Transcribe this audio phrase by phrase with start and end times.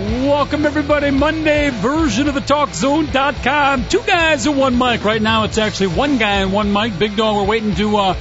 [0.00, 3.84] Welcome everybody, Monday version of the TalkZone.com.
[3.90, 5.04] Two guys and one mic.
[5.04, 6.98] Right now it's actually one guy and one mic.
[6.98, 8.16] Big Dog, we're waiting to uh,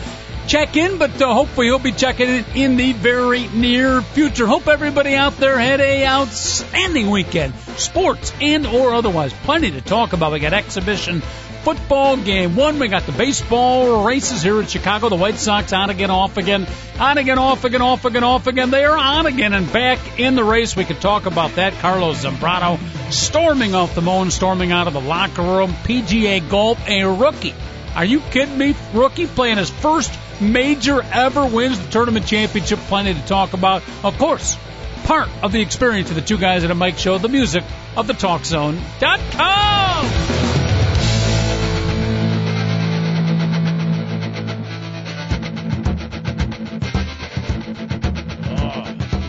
[0.45, 4.45] check in, but uh, hopefully he'll be checking in in the very near future.
[4.45, 9.31] Hope everybody out there had a outstanding weekend, sports and or otherwise.
[9.31, 10.33] Plenty to talk about.
[10.33, 11.21] We got exhibition
[11.63, 12.79] football game one.
[12.79, 15.09] We got the baseball races here in Chicago.
[15.09, 16.67] The White Sox on again, off again,
[16.99, 18.71] on again, off again, off again, off again.
[18.71, 20.75] They are on again and back in the race.
[20.75, 21.73] We could talk about that.
[21.73, 22.79] Carlos Zambrano
[23.11, 25.71] storming off the mound, storming out of the locker room.
[25.71, 27.55] PGA Golf, a rookie.
[27.95, 28.75] Are you kidding me?
[28.93, 32.79] Rookie playing his first major ever wins the tournament championship.
[32.79, 33.83] Plenty to talk about.
[34.03, 34.57] Of course,
[35.03, 37.63] part of the experience of the two guys at a mic show, the music
[37.97, 39.88] of the TalkZone.com.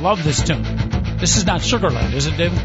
[0.00, 0.62] Love this tune.
[1.18, 2.58] This is not Sugarland, is it, David?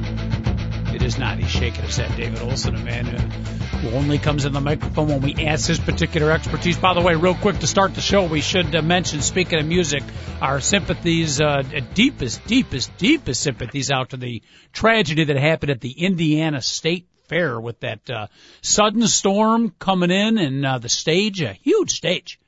[0.96, 1.38] It is not.
[1.38, 2.16] He's shaking his head.
[2.16, 6.32] David Olson, a man who only comes in the microphone when we ask his particular
[6.32, 6.78] expertise.
[6.78, 9.66] By the way, real quick to start the show, we should uh, mention, speaking of
[9.66, 10.02] music,
[10.42, 11.62] our sympathies, uh,
[11.94, 14.42] deepest, deepest, deepest sympathies out to the
[14.72, 18.28] tragedy that happened at the Indiana State Fair with that uh,
[18.62, 22.40] sudden storm coming in and uh, the stage, a huge stage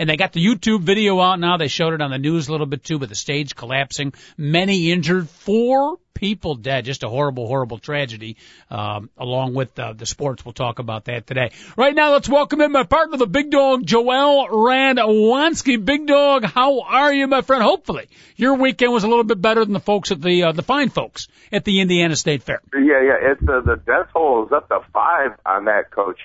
[0.00, 1.58] and they got the YouTube video out now.
[1.58, 4.90] They showed it on the news a little bit too, but the stage collapsing, many
[4.90, 6.86] injured, four people dead.
[6.86, 8.38] Just a horrible, horrible tragedy.
[8.70, 11.50] Um, along with uh, the sports, we'll talk about that today.
[11.76, 15.84] Right now, let's welcome in my partner, the big dog, Joel Radwanski.
[15.84, 17.62] Big dog, how are you, my friend?
[17.62, 20.62] Hopefully, your weekend was a little bit better than the folks at the uh, the
[20.62, 22.62] fine folks at the Indiana State Fair.
[22.72, 23.32] Yeah, yeah.
[23.32, 26.20] It's uh, the death toll is up to five on that, coach.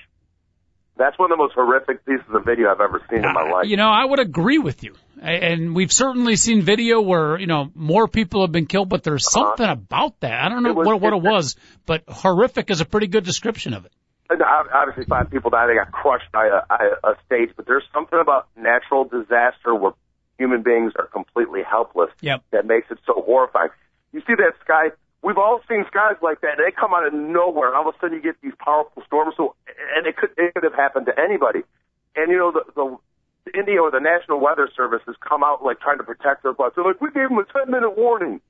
[0.98, 3.66] That's one of the most horrific pieces of video I've ever seen in my life.
[3.66, 4.94] You know, I would agree with you.
[5.20, 9.26] And we've certainly seen video where, you know, more people have been killed, but there's
[9.26, 9.48] uh-huh.
[9.48, 10.44] something uh, about that.
[10.44, 13.24] I don't know was, what, what it, it was, but horrific is a pretty good
[13.24, 13.92] description of it.
[14.30, 15.68] Obviously, five people died.
[15.68, 19.92] They got crushed by a, a stage, but there's something about natural disaster where
[20.38, 22.42] human beings are completely helpless yep.
[22.50, 23.68] that makes it so horrifying.
[24.12, 24.90] You see that sky
[25.26, 26.62] we've all seen skies like that.
[26.62, 29.34] They come out of nowhere, and all of a sudden you get these powerful storms.
[29.36, 29.56] So,
[29.98, 31.66] and it could it could have happened to anybody.
[32.14, 35.80] And you know the the India or the National Weather Service has come out like
[35.80, 36.76] trying to protect their butts.
[36.76, 38.40] They're like, we gave them a 10 minute warning.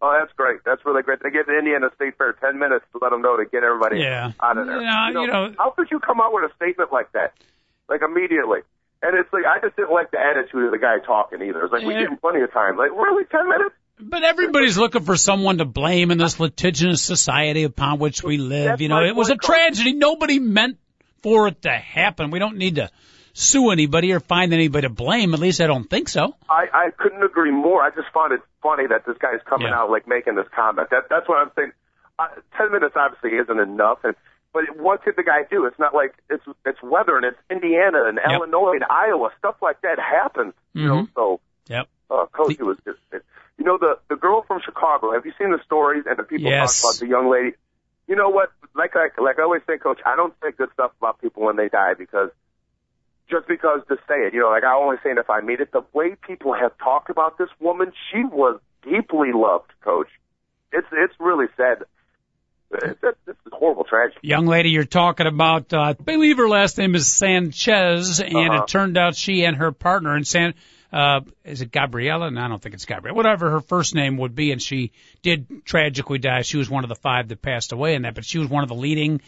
[0.00, 0.60] Oh, that's great.
[0.64, 1.22] That's really great.
[1.22, 4.00] They gave the Indiana State Fair 10 minutes to let them know to get everybody
[4.00, 4.32] yeah.
[4.40, 4.80] out of there.
[4.80, 7.32] Yeah, you, know, you know, how could you come out with a statement like that,
[7.88, 8.60] like immediately?
[9.02, 11.64] And it's like I just didn't like the attitude of the guy talking either.
[11.64, 12.76] It's like we gave him plenty of time.
[12.76, 13.76] Like really, 10 minutes?
[13.98, 18.66] But everybody's looking for someone to blame in this litigious society upon which we live.
[18.66, 19.94] That's you know, it was a tragedy.
[19.94, 20.78] Nobody meant
[21.22, 22.30] for it to happen.
[22.30, 22.90] We don't need to
[23.32, 25.34] sue anybody or find anybody to blame.
[25.34, 26.34] At least I don't think so.
[26.48, 27.82] I, I couldn't agree more.
[27.82, 29.78] I just find it funny that this guy's coming yeah.
[29.78, 30.88] out like making this comment.
[30.90, 31.72] That that's what I'm saying.
[32.18, 34.14] Uh, Ten minutes obviously isn't enough, and
[34.52, 35.66] but what could the guy do?
[35.66, 38.40] It's not like it's it's weather and it's Indiana and yep.
[38.40, 40.54] Illinois and Iowa stuff like that happens.
[40.74, 40.78] Mm-hmm.
[40.80, 41.88] You know, so yep.
[42.10, 43.00] Uh, coach, the, it was just.
[43.12, 43.22] It,
[43.58, 45.12] you know the the girl from Chicago.
[45.12, 46.82] Have you seen the stories and the people yes.
[46.82, 47.56] talk about the young lady?
[48.06, 48.52] You know what?
[48.74, 51.56] Like I like I always say, Coach, I don't say good stuff about people when
[51.56, 52.30] they die because
[53.30, 54.34] just because to say it.
[54.34, 55.72] You know, like I only say it if I meet it.
[55.72, 60.08] The way people have talked about this woman, she was deeply loved, Coach.
[60.72, 61.84] It's it's really sad.
[62.70, 64.18] It's, it's a horrible tragedy.
[64.22, 68.62] Young lady you're talking about, uh, I believe her last name is Sanchez, and Uh-huh.
[68.64, 70.54] it turned out she and her partner and San
[70.92, 72.30] uh, is it Gabriella?
[72.30, 73.16] No, I don't think it's Gabriella.
[73.16, 74.92] Whatever her first name would be, and she
[75.22, 76.42] did tragically die.
[76.42, 78.62] She was one of the five that passed away in that, but she was one
[78.62, 79.20] of the leading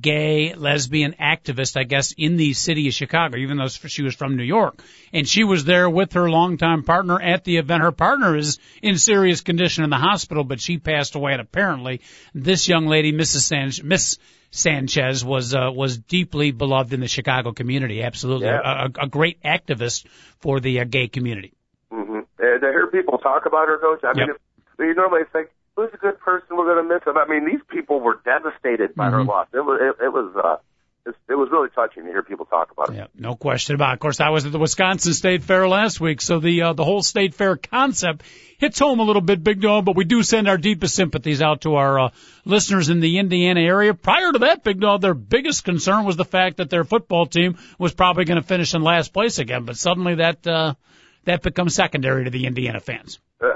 [0.00, 4.36] gay lesbian activist, I guess, in the city of Chicago, even though she was from
[4.36, 4.82] New York.
[5.12, 7.82] And she was there with her longtime partner at the event.
[7.82, 11.32] Her partner is in serious condition in the hospital, but she passed away.
[11.32, 12.00] And apparently,
[12.34, 13.40] this young lady, Mrs.
[13.40, 14.18] San- Miss
[14.52, 18.02] Sanchez, was uh, was deeply beloved in the Chicago community.
[18.02, 18.86] Absolutely, Yeah.
[18.98, 20.06] a, a great activist
[20.38, 21.52] for the uh, gay community.
[21.92, 22.20] Mm-hmm.
[22.38, 24.36] And to hear people talk about her, Coach, I mean, Yep.
[24.36, 25.48] if, you normally think
[25.82, 27.16] who's a good person, we're going to miss him.
[27.16, 29.28] I mean, these people were devastated by her Mhm.
[29.28, 29.48] loss.
[29.52, 30.56] It was it, it was uh,
[31.28, 32.96] it was really touching to hear people talk about it.
[32.96, 33.90] Yeah, no question about.
[33.90, 33.94] It.
[33.94, 36.84] Of course, I was at the Wisconsin State Fair last week, so the uh, the
[36.84, 38.22] whole State Fair concept
[38.58, 39.86] hits home a little bit, Big Dog.
[39.86, 42.08] But we do send our deepest sympathies out to our uh,
[42.44, 43.94] listeners in the Indiana area.
[43.94, 47.56] Prior to that, Big Dog, their biggest concern was the fact that their football team
[47.78, 49.64] was probably going to finish in last place again.
[49.64, 50.74] But suddenly that uh,
[51.24, 53.18] that becomes secondary to the Indiana fans.
[53.42, 53.48] Uh,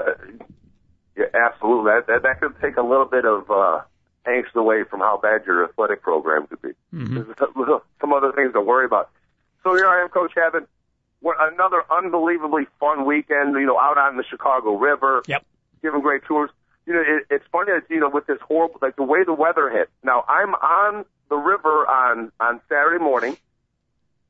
[1.17, 1.91] yeah, absolutely.
[1.91, 3.49] That, that that could take a little bit of.
[3.49, 3.81] uh
[4.27, 6.69] angst away from how bad your athletic program could be.
[6.93, 7.15] Mm-hmm.
[7.15, 9.09] There's some other things to worry about.
[9.63, 10.67] So here I am, Coach Having
[11.23, 13.53] another unbelievably fun weekend.
[13.53, 15.21] You know, out on the Chicago River.
[15.27, 15.45] Yep.
[15.81, 16.49] Giving great tours.
[16.87, 19.33] You know, it, it's funny that you know with this horrible, like the way the
[19.33, 19.89] weather hit.
[20.03, 23.37] Now I'm on the river on on Saturday morning,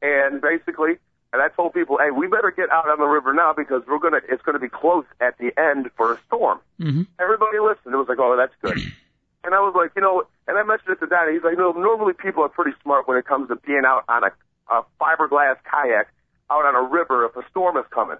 [0.01, 0.97] and basically,
[1.35, 3.99] and I told people, hey, we better get out on the river now because we're
[3.99, 6.59] gonna, it's gonna be close at the end for a storm.
[6.79, 7.03] Mm-hmm.
[7.19, 7.93] Everybody listened.
[7.93, 8.79] It was like, oh, that's good.
[9.45, 11.37] And I was like, you know, and I mentioned it to Danny.
[11.37, 14.01] He's like, you know, normally people are pretty smart when it comes to being out
[14.09, 14.33] on a,
[14.73, 16.09] a fiberglass kayak
[16.49, 18.17] out on a river if a storm is coming.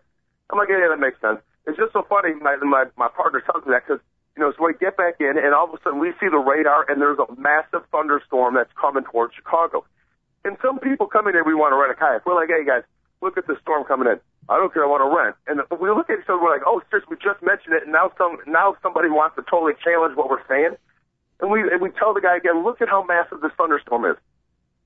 [0.52, 1.42] I'm like, yeah, yeah, that makes sense.
[1.66, 2.38] It's just so funny.
[2.38, 4.06] My my my partner tells me that because
[4.38, 6.38] you know, so we get back in, and all of a sudden we see the
[6.38, 9.82] radar, and there's a massive thunderstorm that's coming towards Chicago.
[10.46, 12.22] And some people come in here, we want to rent a kayak.
[12.22, 12.86] We're like, hey guys,
[13.22, 14.20] look at the storm coming in.
[14.48, 15.36] I don't care, I want to rent.
[15.50, 17.92] And we look at each other, we're like, oh, seriously, we just mentioned it, and
[17.92, 20.78] now some now somebody wants to totally challenge what we're saying.
[21.42, 24.18] And we and we tell the guy again, look at how massive this thunderstorm is.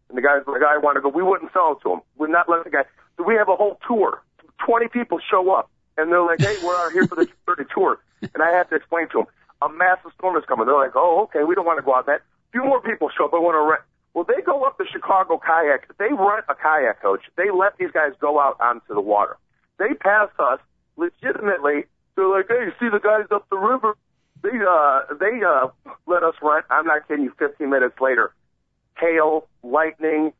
[0.07, 1.09] And the guy's the guy want to go.
[1.09, 2.01] We wouldn't sell it to him.
[2.17, 2.83] We're not letting the guy.
[3.17, 4.21] So we have a whole tour.
[4.65, 7.99] Twenty people show up, and they're like, "Hey, we're out here for the 30 tour."
[8.21, 9.27] And I have to explain to them,
[9.61, 10.65] a massive storm is coming.
[10.65, 13.09] They're like, "Oh, okay, we don't want to go out that." A few more people
[13.15, 13.31] show up.
[13.31, 13.83] They want to rent.
[14.13, 15.97] Well, they go up the Chicago kayak.
[15.97, 17.21] They rent a kayak coach.
[17.37, 19.37] They let these guys go out onto the water.
[19.77, 20.59] They pass us
[20.97, 21.85] legitimately.
[22.15, 23.95] They're like, "Hey, you see the guys up the river?
[24.41, 25.67] They uh they uh
[26.07, 26.65] let us rent.
[26.69, 27.33] I'm not kidding you.
[27.37, 28.33] 15 minutes later,
[28.97, 30.33] hail, lightning,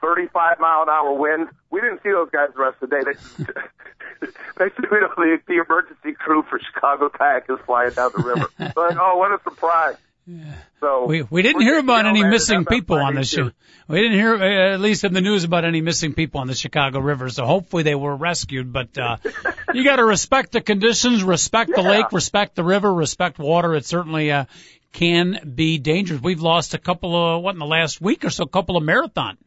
[0.00, 1.48] 35 mile an hour wind.
[1.70, 3.02] We didn't see those guys the rest of the day.
[3.04, 3.44] They
[4.58, 8.22] they said you know the, the emergency crew for Chicago Kayak is flying down the
[8.22, 8.48] river.
[8.58, 9.96] like, oh, what a surprise!
[10.30, 10.44] Yeah.
[10.80, 13.50] So we we didn't hear about any missing people on the show.
[13.88, 16.54] We didn't hear uh, at least in the news about any missing people on the
[16.54, 17.30] Chicago River.
[17.30, 18.70] So hopefully they were rescued.
[18.70, 19.16] But uh,
[19.72, 23.74] you got to respect the conditions, respect the lake, respect the river, respect water.
[23.74, 24.44] It certainly uh,
[24.92, 26.20] can be dangerous.
[26.20, 28.82] We've lost a couple of what in the last week or so, a couple of
[28.82, 29.38] marathon,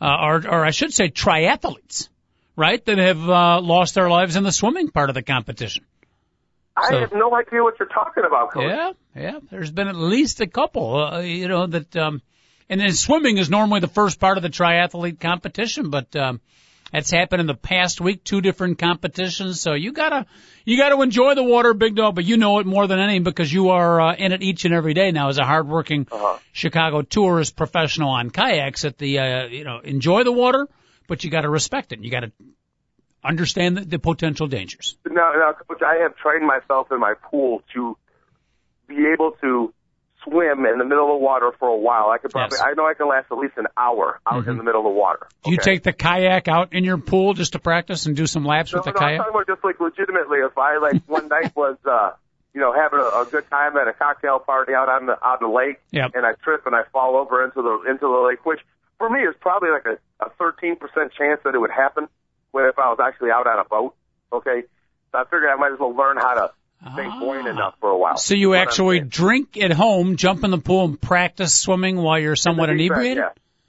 [0.00, 2.08] uh, or or I should say triathletes,
[2.56, 2.84] right?
[2.84, 5.84] That have uh, lost their lives in the swimming part of the competition.
[6.76, 8.64] I So- have no idea what you're talking about, Coach.
[8.68, 9.38] Yeah, yeah.
[9.50, 12.20] There's been at least a couple, uh, you know, that, um,
[12.68, 16.40] and then swimming is normally the first part of the triathlete competition, but, um,
[16.92, 19.60] that's happened in the past week, two different competitions.
[19.60, 20.26] So you gotta,
[20.64, 23.52] you gotta enjoy the water, big dog, but you know it more than any because
[23.52, 26.38] you are, uh, in it each and every day now as a hardworking Uh-huh.
[26.52, 30.68] Chicago tourist professional on kayaks at the, uh, you know, enjoy the water,
[31.08, 32.00] but you gotta respect it.
[32.00, 32.30] You gotta
[33.24, 34.96] understand the, the potential dangers.
[35.06, 37.96] Now, now, Coach, I have trained myself in my pool to
[38.88, 39.72] be able to
[40.24, 42.08] swim in the middle of the water for a while.
[42.08, 42.64] I could probably, Yes.
[42.66, 44.98] I know I can last at least an hour out in the middle of the
[44.98, 45.26] water.
[45.44, 48.44] Do you take the kayak out in your pool just to practice and do some
[48.44, 49.18] laps No, with the no, I'm kayak?
[49.20, 50.38] talking about just like legitimately.
[50.38, 52.12] If I like one night was, uh,
[52.54, 55.42] you know, having a, a good time at a cocktail party out on the out
[55.42, 56.12] on the lake, Yep.
[56.14, 58.60] and I trip and I fall over into the into the lake, which
[58.96, 60.78] for me is probably like a a 13%
[61.18, 62.08] chance that it would happen.
[62.54, 63.96] When if I was actually out on a boat,
[64.32, 64.62] okay,
[65.10, 66.50] so I figured I might as well learn how to
[66.92, 67.18] stay Ah.
[67.18, 68.16] buoyant enough for a while.
[68.16, 72.18] So you what actually drink at home, jump in the pool, and practice swimming while
[72.20, 73.24] you're somewhat In deep end, inebriated?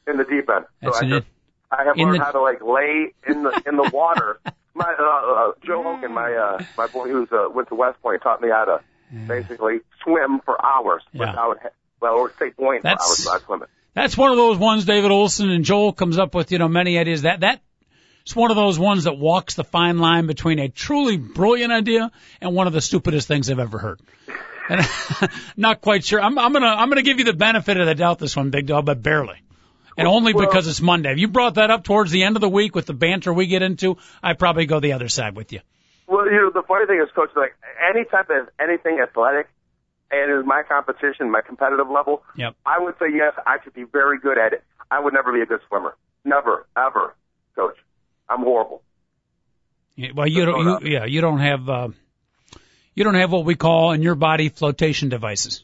[0.08, 0.66] yeah, in the deep end.
[0.84, 1.28] That's so I just
[1.72, 4.40] I have learned the- how to like lay in the in the water.
[4.76, 8.22] my uh, uh, Joe Hogan, my uh, my boy who's uh, went to West Point,
[8.22, 8.82] taught me how to
[9.28, 11.30] basically swim for hours Yeah.
[11.32, 11.58] without
[12.02, 13.68] well, or stay buoyant for That's- hours without swimming.
[13.96, 17.00] That's one of those ones David Olson and Joel comes up with, you know, many
[17.00, 17.22] ideas.
[17.22, 17.62] That that
[18.26, 22.12] it's one of those ones that walks the fine line between a truly brilliant idea
[22.42, 24.02] and one of the stupidest things I've ever heard.
[24.68, 24.82] And
[25.58, 26.20] not quite sure.
[26.20, 28.66] I'm, I'm gonna I'm gonna give you the benefit of the doubt this one, Big
[28.66, 29.38] Dog, but barely.
[29.96, 31.12] And only Well- because it's Monday.
[31.12, 33.46] If you brought that up towards the end of the week with the banter we
[33.46, 35.60] get into, I'd probably go the other side with you.
[36.08, 37.56] Well, you know, the funny thing is, coach, like
[37.90, 39.50] any type of anything athletic,
[40.10, 42.24] and is my competition, my competitive level.
[42.36, 42.56] Yep.
[42.66, 44.64] I would say yes, I could be very good at it.
[44.90, 45.96] I would never be a good swimmer.
[46.24, 47.14] Never, ever,
[47.56, 47.78] coach.
[48.30, 48.82] I'm horrible.
[49.96, 50.84] Yeah, Well, you don't.
[50.86, 51.70] You, yeah, you don't have.
[51.70, 51.88] Uh,
[52.94, 55.64] you don't have what we call in your body flotation devices.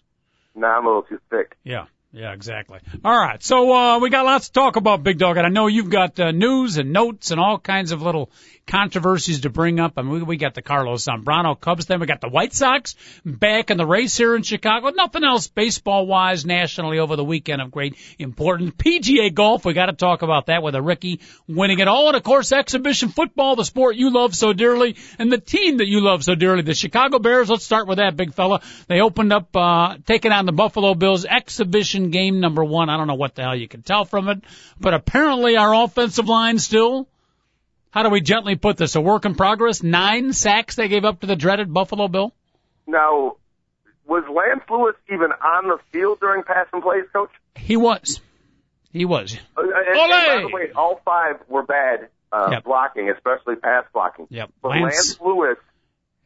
[0.54, 1.58] Now I'm a little too thick.
[1.64, 1.86] Yeah.
[2.14, 2.80] Yeah, exactly.
[3.06, 3.42] All right.
[3.42, 6.20] So, uh, we got lots to talk about, Big Dog, and I know you've got,
[6.20, 8.30] uh, news and notes and all kinds of little
[8.72, 9.94] controversies to bring up.
[9.98, 12.00] I mean, we, got the Carlos Zambrano Cubs then.
[12.00, 14.92] We got the White Sox back in the race here in Chicago.
[14.92, 18.72] Nothing else baseball wise nationally over the weekend of great importance.
[18.78, 22.08] PGA golf, we got to talk about that with a Rickie winning it all.
[22.08, 25.88] And of course, exhibition football, the sport you love so dearly and the team that
[25.88, 27.50] you love so dearly, the Chicago Bears.
[27.50, 28.62] Let's start with that big fella.
[28.88, 32.90] They opened up, uh, taking on the Buffalo Bills exhibition game number one.
[32.90, 34.46] I don't know what the hell you can tell from it,
[34.80, 37.10] but apparently our offensive line still
[37.92, 38.96] how do we gently put this?
[38.96, 39.84] A work in progress?
[39.84, 42.34] Nine sacks they gave up to the dreaded Buffalo Bill?
[42.88, 43.36] Now,
[44.06, 47.32] was Lance Louis even on the field during passing plays, Coach?
[47.56, 48.22] He was.
[48.92, 49.38] He was.
[49.58, 52.64] Uh, and, and by the way, all five were bad uh, yep.
[52.64, 54.28] blocking, especially pass blocking.
[54.30, 54.52] Yep.
[54.62, 55.56] But Lance, Lance Louis,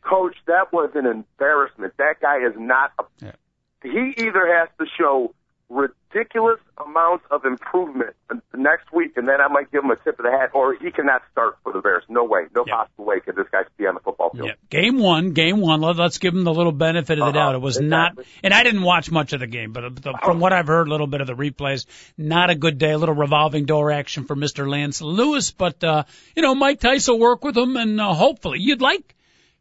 [0.02, 1.94] Coach, that was an embarrassment.
[1.98, 2.92] That guy is not.
[3.00, 3.40] A, yep.
[3.84, 5.34] He either has to show
[5.70, 8.16] ridiculous amounts of improvement
[8.56, 10.92] next week, and then I might give him a tip of the hat, or he
[10.92, 12.04] cannot start for the Bears.
[12.08, 12.76] No way, no yep.
[12.76, 14.48] possible way could this guy be on the football field.
[14.48, 14.58] Yep.
[14.70, 15.82] Game one, game one.
[15.82, 17.52] Let, us give him the little benefit of the uh-huh.
[17.52, 17.56] doubt.
[17.56, 18.24] It was exactly.
[18.24, 20.88] not, and I didn't watch much of the game, but the, from what I've heard,
[20.88, 21.86] a little bit of the replays,
[22.18, 22.92] not a good day.
[22.92, 24.70] A little revolving door action for Mr.
[24.70, 26.04] Lance Louis, but uh,
[26.36, 29.16] you know, Mike Tice will work with him, and uh, hopefully, you'd like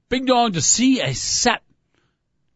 [0.09, 1.63] Big Dog to see a set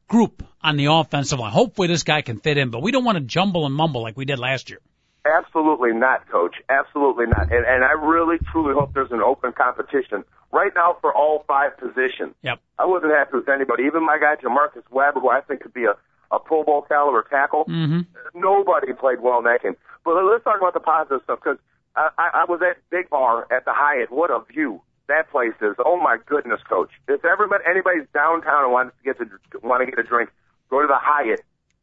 [0.08, 1.52] group on the offensive line.
[1.52, 4.16] Hopefully this guy can fit in, but we don't want to jumble and mumble like
[4.16, 4.80] we did last year.
[5.24, 6.56] Absolutely not, coach.
[6.68, 7.52] Absolutely not.
[7.52, 11.76] And, and I really, truly hope there's an open competition right now for all five
[11.76, 12.34] positions.
[12.42, 12.60] Yep.
[12.78, 13.84] I wasn't happy with anybody.
[13.84, 15.94] Even my guy, J'Marcus Webb, who I think could be a,
[16.34, 17.66] a Pro Bowl caliber tackle.
[17.66, 18.00] Mm-hmm.
[18.34, 19.76] Nobody played well in that game.
[20.04, 21.58] But let's talk about the positive stuff because
[21.94, 24.10] I, I, I was at Big Bar at the Hyatt.
[24.10, 25.74] What a view that place is.
[25.84, 26.90] Oh my goodness, coach.
[27.08, 29.26] If everybody, anybody's downtown and wants to get to,
[29.66, 30.30] want to get a drink,
[30.70, 31.42] go to the Hyatt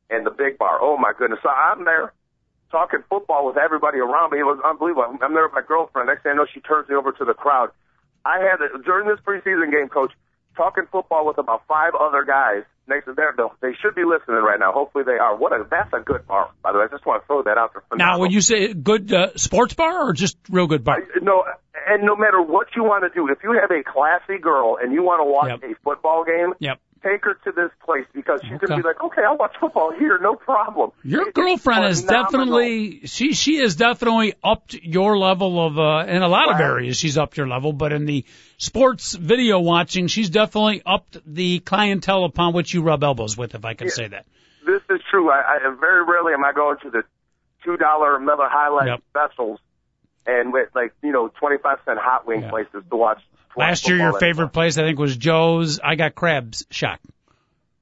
[0.10, 0.80] and the Big Bar.
[0.82, 1.40] Oh my goodness.
[1.44, 2.14] So I'm there
[2.72, 4.40] talking football with everybody around me.
[4.40, 5.18] It was unbelievable.
[5.22, 6.08] I'm there with my girlfriend.
[6.08, 7.72] Next thing I know, she turns me over to the crowd.
[8.26, 10.12] I had during this preseason game, coach,
[10.58, 13.34] talking football with about five other guys next to there.
[13.62, 14.72] They should be listening right now.
[14.72, 15.36] Hopefully they are.
[15.36, 16.86] What a that's a good bar, by the way.
[16.86, 17.84] I just want to throw that out there.
[17.90, 20.98] For now, Now when you say good uh, sports bar or just real good bar?
[20.98, 21.44] I, no,
[21.88, 24.94] and no matter what you want to do, if you have a classy girl and
[24.94, 25.72] you want to watch yep.
[25.72, 28.66] a football game, yep take her to this place because she's okay.
[28.66, 30.92] going to be like, okay, I'll watch football here, no problem.
[31.04, 36.28] Your girlfriend is definitely she she is definitely upped your level of uh in a
[36.28, 38.26] lot of areas she's upped your level, but in the
[38.58, 43.66] sports video watching, she's definitely upped the clientele upon which you rub elbows with, if
[43.66, 44.26] I can yeah, say that.
[44.66, 45.30] This is true.
[45.30, 47.04] I, I very rarely am I going to the
[47.64, 49.02] two dollar Miller High Life yep.
[49.10, 49.60] specials
[50.26, 52.50] and with like you know twenty five cent hot wing yeah.
[52.50, 53.22] places to watch
[53.56, 55.80] Last year, your favorite place I think was Joe's.
[55.80, 57.00] I got crabs shot.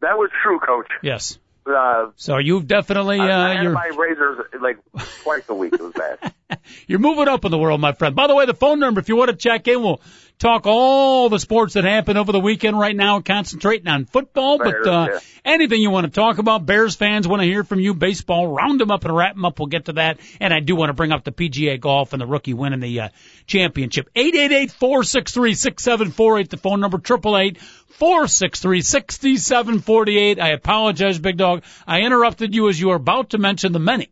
[0.01, 0.88] That was true, Coach.
[1.01, 1.39] Yes.
[1.65, 4.77] Uh, so you've definitely uh, I you're my razors like
[5.24, 5.74] twice a week.
[5.74, 6.34] It was bad.
[6.88, 8.15] you're moving up in the world, my friend.
[8.15, 10.01] By the way, the phone number if you want to check in, we'll
[10.44, 14.86] talk all the sports that happened over the weekend right now, concentrating on football, but
[14.86, 15.20] uh, yeah.
[15.46, 18.82] anything you want to talk about, Bears fans want to hear from you, baseball, round
[18.82, 19.58] them up and wrap them up.
[19.58, 20.20] We'll get to that.
[20.42, 23.00] And I do want to bring up the PGA golf and the rookie winning the
[23.00, 23.08] uh,
[23.48, 24.14] championship.
[24.16, 30.42] 888-463-6748, the phone number, 888 463 6748.
[30.42, 31.64] I apologize, Big Dog.
[31.88, 34.10] I interrupted you as you were about to mention the many,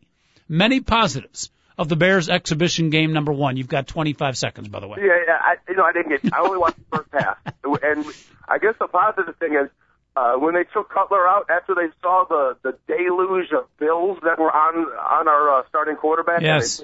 [0.48, 3.58] many positives of the Bears exhibition game number one.
[3.58, 5.00] You've got 25 seconds, by the way.
[5.02, 7.38] Yeah, yeah I, you know, I didn't get, I only watched the first half.
[7.84, 8.06] And
[8.48, 9.70] I guess the positive thing is,
[10.16, 14.38] uh, when they took Cutler out after they saw the, the deluge of bills that
[14.40, 16.82] were on, on our, uh, starting quarterback, yes.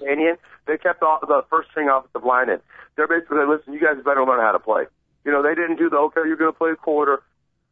[0.66, 2.60] They kept all, the first string off the line in.
[2.96, 4.86] They're basically, listen, you guys better learn how to play.
[5.26, 7.22] You know, they didn't do the, okay, you're going to play a quarter.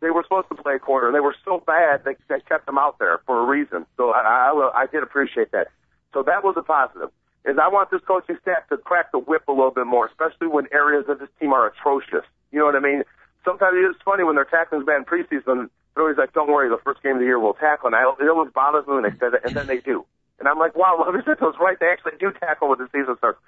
[0.01, 2.65] They were supposed to play a quarter, and they were so bad they, they kept
[2.65, 3.85] them out there for a reason.
[3.97, 5.67] So I, I, I did appreciate that.
[6.15, 7.11] So that was a positive
[7.43, 10.47] is I want this coaching staff to crack the whip a little bit more, especially
[10.47, 12.25] when areas of this team are atrocious.
[12.51, 13.03] You know what I mean?
[13.43, 15.69] Sometimes it's funny when they're tackling bad in preseason.
[15.93, 18.01] They're always like, "Don't worry, the first game of the year we'll tackle." And I,
[18.01, 20.05] it always bothers me when they say that, and then they do.
[20.39, 21.77] And I'm like, "Wow, Levis was right.
[21.79, 23.39] They actually do tackle when the season starts."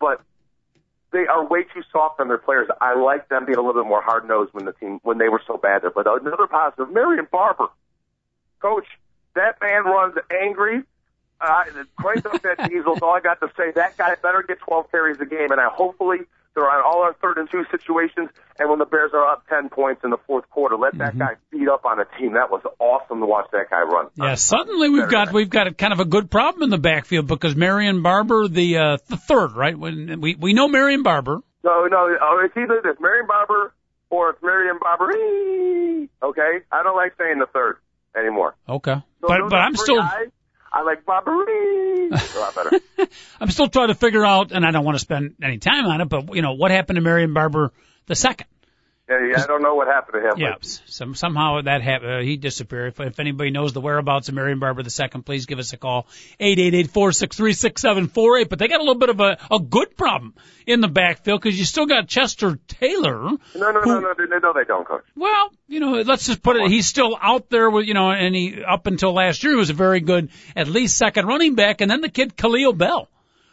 [0.00, 0.20] But
[1.12, 2.68] they are way too soft on their players.
[2.80, 5.28] I like them being a little bit more hard nosed when the team when they
[5.28, 5.90] were so bad there.
[5.90, 7.68] But another positive, Marion Barber,
[8.60, 8.86] coach,
[9.34, 10.82] that man runs angry
[11.40, 11.64] uh,
[11.96, 12.98] crank up that diesel.
[13.02, 13.72] all I got to say.
[13.74, 16.18] That guy better get 12 carries a game, and I hopefully
[16.56, 18.30] they're on all our third and two situations.
[18.58, 21.18] And when the Bears are up 10 points in the fourth quarter, let that mm-hmm.
[21.18, 22.32] guy beat up on a team.
[22.32, 24.08] That was awesome to watch that guy run.
[24.16, 27.26] Yeah, suddenly we've got we've got a, kind of a good problem in the backfield
[27.26, 29.78] because Marion Barber, the uh, the third, right?
[29.78, 31.42] When we we know Marion Barber.
[31.62, 33.74] No, no, oh, it's either this Marion Barber
[34.08, 35.12] or it's Marion Barber.
[36.22, 37.76] Okay, I don't like saying the third
[38.16, 38.54] anymore.
[38.66, 39.98] Okay, so but but I'm still.
[39.98, 40.28] Guys,
[40.86, 42.08] like Barberie.
[42.08, 42.80] a lot better.
[43.40, 46.00] I'm still trying to figure out, and I don't want to spend any time on
[46.00, 47.72] it, but you know what happened to Marion Barber
[48.06, 48.46] the second?
[49.08, 50.34] Yeah, I don't know what happened to him.
[50.38, 52.10] Yeah, some, somehow that happened.
[52.10, 52.88] Uh, he disappeared.
[52.94, 56.08] If, if anybody knows the whereabouts of Marion Barber II, please give us a call.
[56.40, 58.48] Eight eight eight four six three six seven four eight.
[58.48, 60.34] But they got a little bit of a, a good problem
[60.66, 63.20] in the backfield because you still got Chester Taylor.
[63.22, 65.04] No, no, who- no, no, no, no, they don't, coach.
[65.14, 66.68] Well, you know, let's just put it.
[66.68, 69.70] He's still out there with, you know, and he up until last year he was
[69.70, 71.80] a very good, at least second running back.
[71.80, 73.08] And then the kid Kahlil Bell,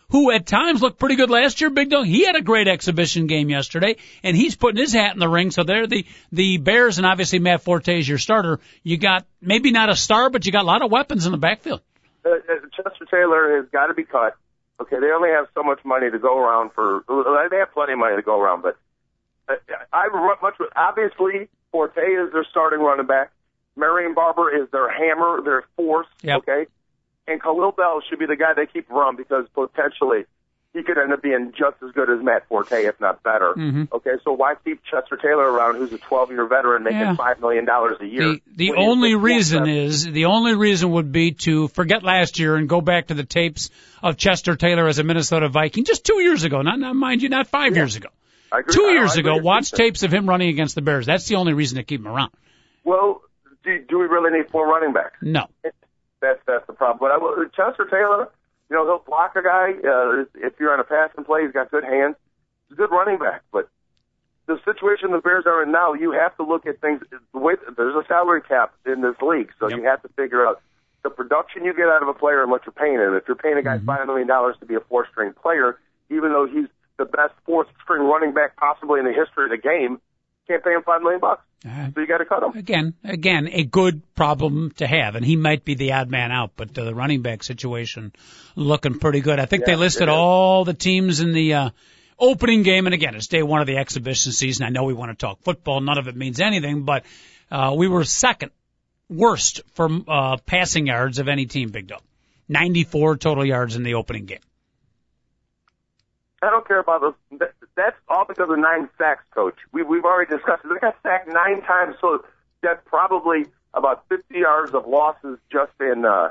[0.10, 1.70] who at times looked pretty good last year.
[1.70, 2.06] Big dog.
[2.06, 5.52] He had a great exhibition game yesterday, and he's putting his hat in the ring.
[5.52, 8.60] So they're the the Bears, and obviously Matt Forte is your starter.
[8.84, 11.38] You got maybe not a star, but you got a lot of weapons in the
[11.38, 11.82] backfield.
[12.26, 12.30] Uh,
[12.76, 14.36] Chester Taylor has got to be cut.
[14.80, 17.04] Okay, they only have so much money to go around for.
[17.50, 18.78] They have plenty of money to go around, but
[19.48, 19.56] uh,
[19.92, 20.56] I run much.
[20.76, 23.32] Obviously, Forte is their starting running back.
[23.76, 26.08] Marion Barber is their hammer, their force.
[26.22, 26.38] Yep.
[26.40, 26.66] Okay,
[27.28, 30.26] and Kahlil Bell should be the guy they keep around because potentially
[30.74, 33.54] he could end up being just as good as Matt Forte, if not better.
[33.56, 33.92] Mhm.
[33.94, 37.16] Okay, so why keep Chester Taylor around, who's a 12-year veteran making Yeah.
[37.16, 38.22] five million dollars a year?
[38.24, 42.68] The the only reason is the only reason would be to forget last year and
[42.68, 43.70] go back to the tapes
[44.02, 46.62] of Chester Taylor as a Minnesota Viking just two years ago.
[46.64, 48.10] Not, not mind you, not five years ago.
[48.72, 51.06] Two years ago, watch tapes of him running against the Bears.
[51.06, 52.32] That's the only reason to keep him around.
[52.84, 53.22] Well,
[53.64, 55.18] do, do we really need four running backs?
[55.22, 55.48] No.
[56.24, 57.00] That's that's the problem.
[57.04, 58.32] But I will, Chester Taylor,
[58.70, 59.76] you know, he'll block a guy.
[59.84, 62.16] Uh, if you're on a passing play, he's got good hands.
[62.70, 63.44] He's a good running back.
[63.52, 63.68] But
[64.48, 67.02] the situation the Bears are in now, you have to look at things.
[67.34, 69.78] Way there's a salary cap in this league, so Yep.
[69.78, 70.62] you have to figure out
[71.04, 73.14] the production you get out of a player and what you're paying him.
[73.14, 75.78] If you're paying a guy five million dollars to be a four-string player,
[76.10, 80.00] even though he's the best fourth-string running back possibly in the history of the game,
[80.48, 81.42] can't pay him five million bucks.
[81.66, 82.52] Uh, So you got to cut him.
[82.58, 86.52] again, again, a good problem to have, and he might be the odd man out,
[86.58, 88.12] but uh, the running back situation
[88.56, 89.40] looking pretty good.
[89.40, 91.70] I think they listed all the teams in the uh,
[92.20, 94.66] opening game, and again, it's day one of the exhibition season.
[94.66, 97.06] I know we want to talk football; none of it means anything, but
[97.50, 98.52] uh, we were second
[99.10, 101.70] worst for uh, passing yards of any team.
[101.70, 102.02] Big dog,
[102.50, 104.40] 94 total yards in the opening game.
[106.42, 107.40] I don't care about those.
[107.76, 109.56] That, that's all because of nine sacks, coach.
[109.72, 110.70] We, we've already discussed it.
[110.74, 112.24] They got sacked nine times, so
[112.62, 116.06] that's probably about 50 yards of losses just in.
[116.06, 116.30] Uh,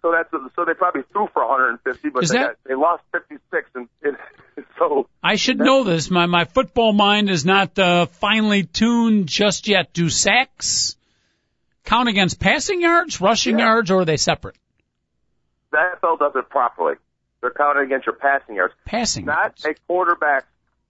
[0.00, 3.02] so that's so they probably threw for 150, but Is they, that- got, they lost
[3.12, 4.16] 56, and, and
[4.78, 6.10] so I should know this.
[6.10, 9.92] My my football mind is not uh, finely tuned just yet.
[9.92, 10.96] Do sacks
[11.84, 13.66] count against passing yards, rushing Yeah.
[13.66, 14.56] yards, or are they separate?
[15.70, 16.94] the NFL does it properly.
[17.40, 19.64] They're counted against your passing yards, Passing not yards.
[19.66, 20.46] a quarterback's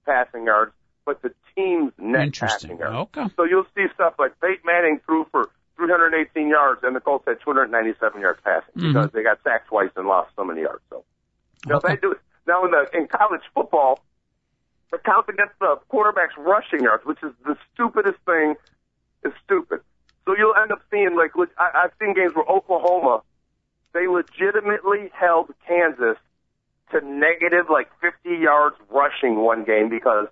[0.09, 0.73] passing yards,
[1.05, 2.97] but the team's net passing yards.
[3.17, 3.27] Okay.
[3.37, 7.39] So you'll see stuff like Peyton Manning threw for 318 yards, and the Colts had
[7.41, 8.93] 297 yards passing Mhm.
[8.93, 10.83] because they got sacked twice and lost so many yards.
[10.91, 11.05] So
[11.67, 11.95] now Okay.
[11.95, 12.21] they do it.
[12.47, 14.01] Now in the in college football,
[14.93, 18.57] it counts against the quarterback's rushing yards, which is the stupidest thing.
[19.25, 19.81] Is stupid.
[20.25, 23.23] So you'll end up seeing like I, I've seen games where Oklahoma,
[23.93, 26.17] they legitimately held Kansas
[26.93, 30.29] to negative like 50 yards rushing one game because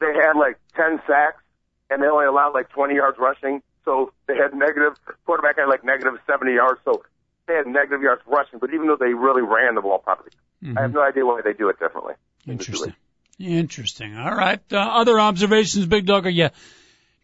[0.00, 1.42] they had like 10 sacks
[1.90, 3.62] and they only allowed like 20 yards rushing.
[3.84, 4.94] So they had negative,
[5.26, 6.80] quarterback had like negative 70 yards.
[6.84, 7.02] So
[7.46, 10.30] they had negative yards rushing, but even though they really ran the ball properly,
[10.76, 12.14] I have no idea why they do it differently.
[12.46, 12.94] Interesting.
[13.38, 14.16] Interesting.
[14.16, 14.60] All right.
[14.70, 16.26] Uh, other observations, Big Dog.
[16.26, 16.50] Are you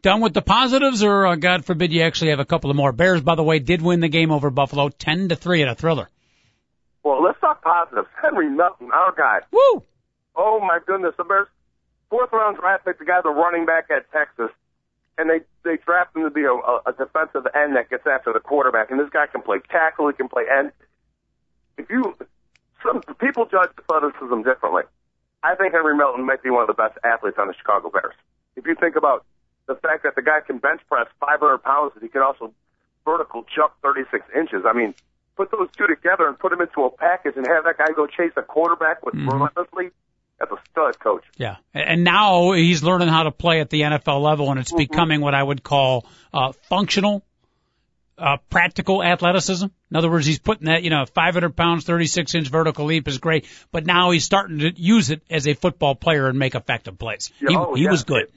[0.03, 2.93] done with the positives, or uh, God forbid you actually have a couple of more?
[2.93, 5.75] Bears, by the way, did win the game over Buffalo, ten to three in a
[5.75, 6.09] thriller.
[7.09, 8.09] Well, let's talk positives.
[8.23, 9.41] Henry Melton, our guy.
[9.51, 9.83] Woo!
[10.37, 11.49] Oh my goodness, the Bears
[12.11, 14.51] fourth round draft pick, the guy's a running back at Texas,
[15.17, 18.35] and they they draft him to be a, a, a defensive end that gets after
[18.35, 18.91] the quarterback.
[18.91, 20.71] And this guy can play tackle, he can play end.
[21.79, 22.15] If you
[22.85, 24.83] some people judge athleticism differently.
[25.43, 28.15] I think Henry Melton might be one of the best athletes on the Chicago Bears.
[28.55, 29.25] If you think about
[29.67, 32.53] the fact that the guy can bench press 500 pounds, and he can also
[33.07, 34.65] vertical jump 36 inches.
[34.69, 34.95] I mean,
[35.39, 38.07] put those two together and put them into a package and have that guy go
[38.07, 39.91] chase a quarterback with relentlessly.
[40.39, 41.25] That's a stud coach.
[41.37, 45.21] Yeah, and now he's learning how to play at the NFL level, and it's becoming
[45.21, 47.25] what I would call uh, functional,
[48.17, 49.67] uh, practical athleticism.
[49.67, 53.19] In other words, he's putting that, you know, 500 pounds, 36 inch vertical leap is
[53.19, 56.99] great, but now he's starting to use it as a football player and make effective
[56.99, 57.33] plays.
[57.41, 57.91] Yeah, He, oh, he yeah.
[57.91, 58.31] was good.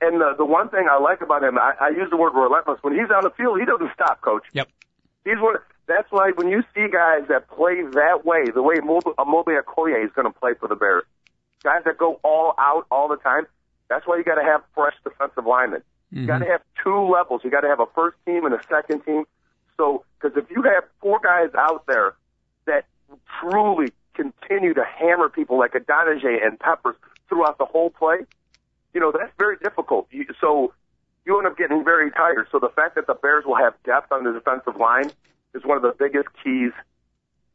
[0.00, 2.78] And the the one thing I like about him, I, I use the word relentless.
[2.82, 4.44] When he's on the field, he doesn't stop, coach.
[4.52, 4.68] Yep.
[5.24, 5.56] He's one.
[5.86, 10.10] That's why when you see guys that play that way, the way Amobi Okoye is
[10.12, 11.04] going to play for the Bears,
[11.62, 13.46] guys that go all out all the time.
[13.88, 15.82] That's why you got to have fresh defensive linemen.
[16.12, 16.52] You got to mm-hmm.
[16.52, 17.42] have two levels.
[17.44, 19.24] You got to have a first team and a second team.
[19.76, 22.14] So, because if you have four guys out there
[22.66, 22.84] that
[23.40, 26.96] truly continue to hammer people like Idonije and Peppers
[27.28, 28.18] throughout the whole play,
[28.92, 30.08] you know, that's very difficult.
[30.10, 30.72] You, so
[31.24, 32.48] you end up getting very tired.
[32.50, 35.10] So the fact that the Bears will have depth on the defensive line
[35.54, 36.72] is one of the biggest keys.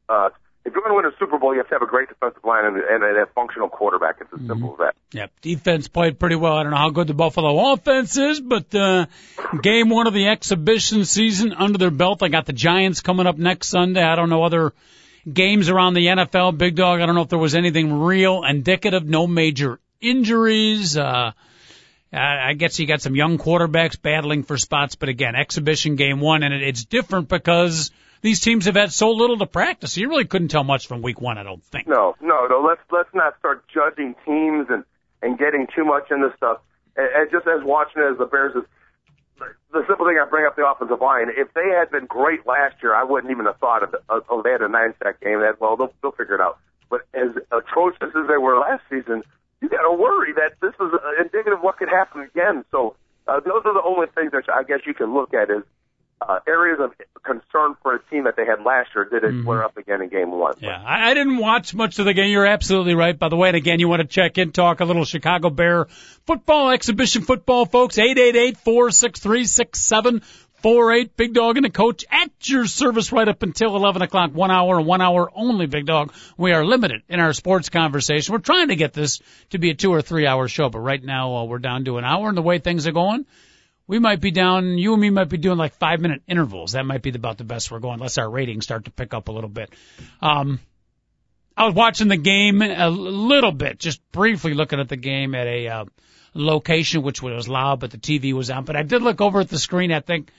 [0.09, 0.29] Uh,
[0.65, 2.43] if you're going to win a Super Bowl, you have to have a great defensive
[2.43, 4.17] line and, and a functional quarterback.
[4.19, 4.47] It's as mm-hmm.
[4.47, 4.95] simple as that.
[5.11, 5.31] Yep.
[5.41, 6.53] Defense played pretty well.
[6.53, 9.05] I don't know how good the Buffalo offense is, but uh,
[9.61, 12.23] game one of the exhibition season under their belt.
[12.23, 14.03] I got the Giants coming up next Sunday.
[14.03, 14.73] I don't know other
[15.31, 16.57] games around the NFL.
[16.57, 16.99] Big dog.
[16.99, 19.05] I don't know if there was anything real indicative.
[19.05, 20.97] No major injuries.
[20.97, 21.33] Uh,
[22.15, 26.43] I guess you got some young quarterbacks battling for spots, but again, exhibition game one,
[26.43, 29.97] and it's different because these teams have had so little to practice.
[29.97, 31.87] You really couldn't tell much from week one, I don't think.
[31.87, 32.61] No, no, no.
[32.67, 34.83] Let's let's not start judging teams and
[35.21, 36.61] and getting too much into stuff.
[36.95, 38.63] And, and just as watching it as the Bears is
[39.73, 41.27] the simple thing I bring up the offensive line.
[41.35, 43.99] If they had been great last year, I wouldn't even have thought of it.
[44.09, 45.41] Oh, they had a nine sack game.
[45.41, 46.59] That well, they'll, they'll figure it out.
[46.89, 49.23] But as atrocious as they were last season,
[49.65, 52.63] you got to worry that this is indicative of what could happen again.
[52.69, 52.95] So
[53.27, 55.63] uh, those are the only things that I guess you can look at is
[56.21, 56.91] uh, areas of
[57.23, 59.05] concern for a team that they had last year.
[59.05, 59.43] Did it mm-hmm.
[59.43, 60.53] flare up again in game one?
[60.59, 62.29] Yeah, I, I didn't watch much of the game.
[62.29, 63.17] You're absolutely right.
[63.17, 65.85] By the way, and again, you want to check in, talk a little Chicago Bear
[66.25, 67.97] football exhibition football, folks.
[67.97, 70.21] Eight eight eight four six three six seven
[70.65, 71.15] four eight.
[71.15, 74.31] Big Dog and the coach at your service right up until 11 o'clock.
[74.33, 76.11] One hour one hour only, Big Dog.
[76.39, 78.33] We are limited in our sports conversation.
[78.33, 81.03] We're trying to get this to be a two or three hour show, but right
[81.03, 83.27] now uh, we're down to an hour and the way things are going,
[83.85, 86.71] we might be down, you and me might be doing like five minute intervals.
[86.71, 89.27] That might be about the best we're going, unless our ratings start to pick up
[89.27, 89.71] a little bit.
[90.19, 90.59] Um,
[91.55, 95.45] I was watching the game a little bit, just briefly looking at the game at
[95.45, 95.85] a uh,
[96.33, 98.65] location which was loud, but the TV was on.
[98.65, 99.91] But I did look over at the screen.
[99.91, 100.31] I think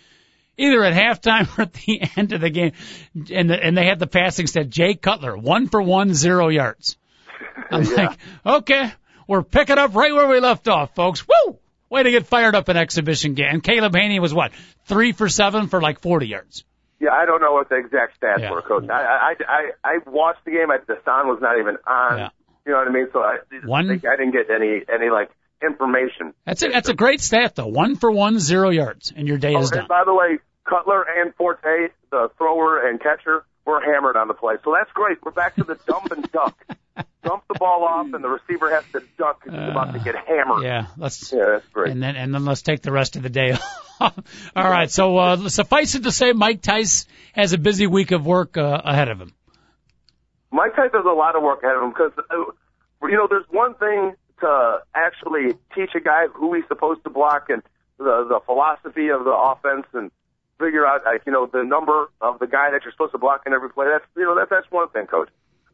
[0.57, 2.73] either at halftime or at the end of the game,
[3.33, 4.69] and the, and they had the passing stat.
[4.69, 6.97] Jay Cutler, one for one, zero yards.
[7.71, 7.95] I'm yeah.
[7.95, 8.93] like, okay,
[9.27, 11.27] we're picking up right where we left off, folks.
[11.27, 11.59] Woo!
[11.89, 13.49] Way to get fired up in exhibition game.
[13.49, 14.53] And Caleb Hanie was what?
[14.87, 16.65] Three for seven for like 40 yards.
[16.99, 18.51] Yeah, I don't know what the exact stats yeah.
[18.51, 18.89] were, Coach.
[18.89, 20.71] I, I, I, I watched the game.
[20.71, 22.19] I, the sound was not even on.
[22.19, 22.29] Yeah.
[22.65, 23.07] You know what I mean?
[23.13, 25.31] So I, One, I, I didn't get any, any like
[25.63, 26.35] information.
[26.45, 27.67] That's a, that's a great stat though.
[27.67, 29.87] One for one, zero yards, and your day oh, is done.
[29.89, 34.57] by the way, Cutler and Forte, the thrower and catcher, were hammered on the play.
[34.65, 35.19] So that's great.
[35.25, 36.57] We're back to the dump and duck.
[37.25, 40.15] dump the ball off, and the receiver has to duck because he's about to get
[40.17, 40.63] hammered.
[40.63, 41.33] Yeah, let's.
[41.33, 41.91] Yeah, that's great.
[41.93, 43.57] And then and then let's take the rest of the day
[44.01, 44.13] All
[44.57, 44.91] right.
[44.91, 48.83] So uh, suffice it to say, Mike Tice has a busy week of work uh,
[48.85, 49.33] ahead of him.
[50.51, 53.47] Mike Tice has a lot of work ahead of him because uh, you know there's
[53.51, 57.63] one thing to actually teach a guy who he's supposed to block and
[57.99, 60.11] the the philosophy of the offense and
[60.59, 63.43] figure out like you know the number of the guy that you're supposed to block
[63.47, 63.87] in every play.
[63.91, 65.29] That's you know that that's one thing, coach.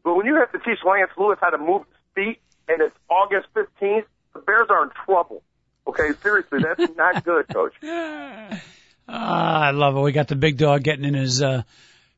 [0.04, 2.96] But when you have to teach Lance Louis how to move his feet and it's
[3.08, 5.42] August 15th, the Bears are in trouble.
[5.86, 7.74] Okay, seriously, that's not good, coach.
[9.08, 10.00] Ah, I love it.
[10.00, 11.64] We got the big dog getting in his uh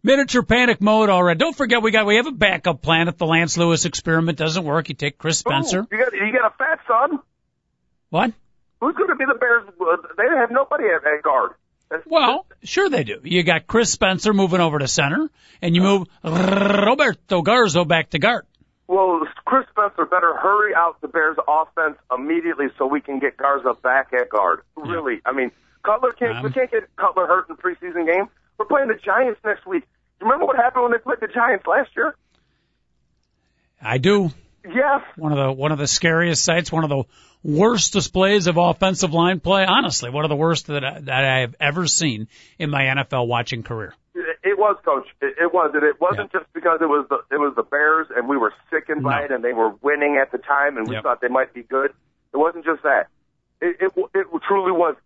[0.04, 1.38] miniature panic mode already.
[1.38, 4.64] Don't forget we got we have a backup plan if the Lance Louis experiment doesn't
[4.64, 4.88] work.
[4.88, 5.80] You take Chris Spencer.
[5.80, 7.18] Ooh, you got you got a fat son.
[8.10, 8.32] What?
[8.80, 9.66] Who's going to be the Bears?
[10.16, 11.52] They have nobody at, at guard.
[12.06, 13.20] Well, sure they do.
[13.22, 15.30] You got Chris Spencer moving over to center,
[15.62, 18.46] and you move Roberto Garza back to guard.
[18.86, 23.74] Well, Chris Spencer better hurry out the Bears' offense immediately so we can get Garza
[23.82, 24.60] back at guard.
[24.76, 25.50] Really, I mean,
[25.84, 26.38] Cutler can't.
[26.38, 28.28] Um, we can't get Cutler hurt in the preseason game.
[28.58, 29.84] We're playing the Giants next week.
[30.20, 32.14] Remember what happened when they played the Giants last year?
[33.80, 34.30] I do.
[34.64, 35.02] Yes.
[35.16, 37.04] One of the one of the scariest sights, one of the
[37.42, 39.64] worst displays of offensive line play.
[39.66, 43.26] Honestly, one of the worst that I, that I have ever seen in my NFL
[43.26, 43.94] watching career.
[44.14, 45.06] It was, coach.
[45.20, 46.40] It, it was, and it wasn't yeah.
[46.40, 49.10] just because it was the it was the Bears, and we were sickened no.
[49.10, 51.02] by it, and they were winning at the time, and we yep.
[51.02, 51.92] thought they might be good.
[52.32, 53.08] It wasn't just that.
[53.60, 54.96] It it, it truly was.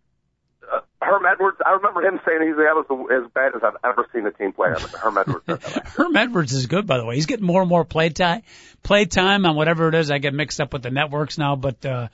[0.70, 3.76] Uh, Herm Edwards, I remember him saying he's that was the, as bad as I've
[3.84, 4.70] ever seen a team play.
[5.00, 5.44] Herm Edwards.
[5.96, 7.14] Herm Edwards is good, by the way.
[7.14, 8.42] He's getting more and more play time,
[8.82, 10.10] play time on whatever it is.
[10.10, 12.08] I get mixed up with the networks now, but uh,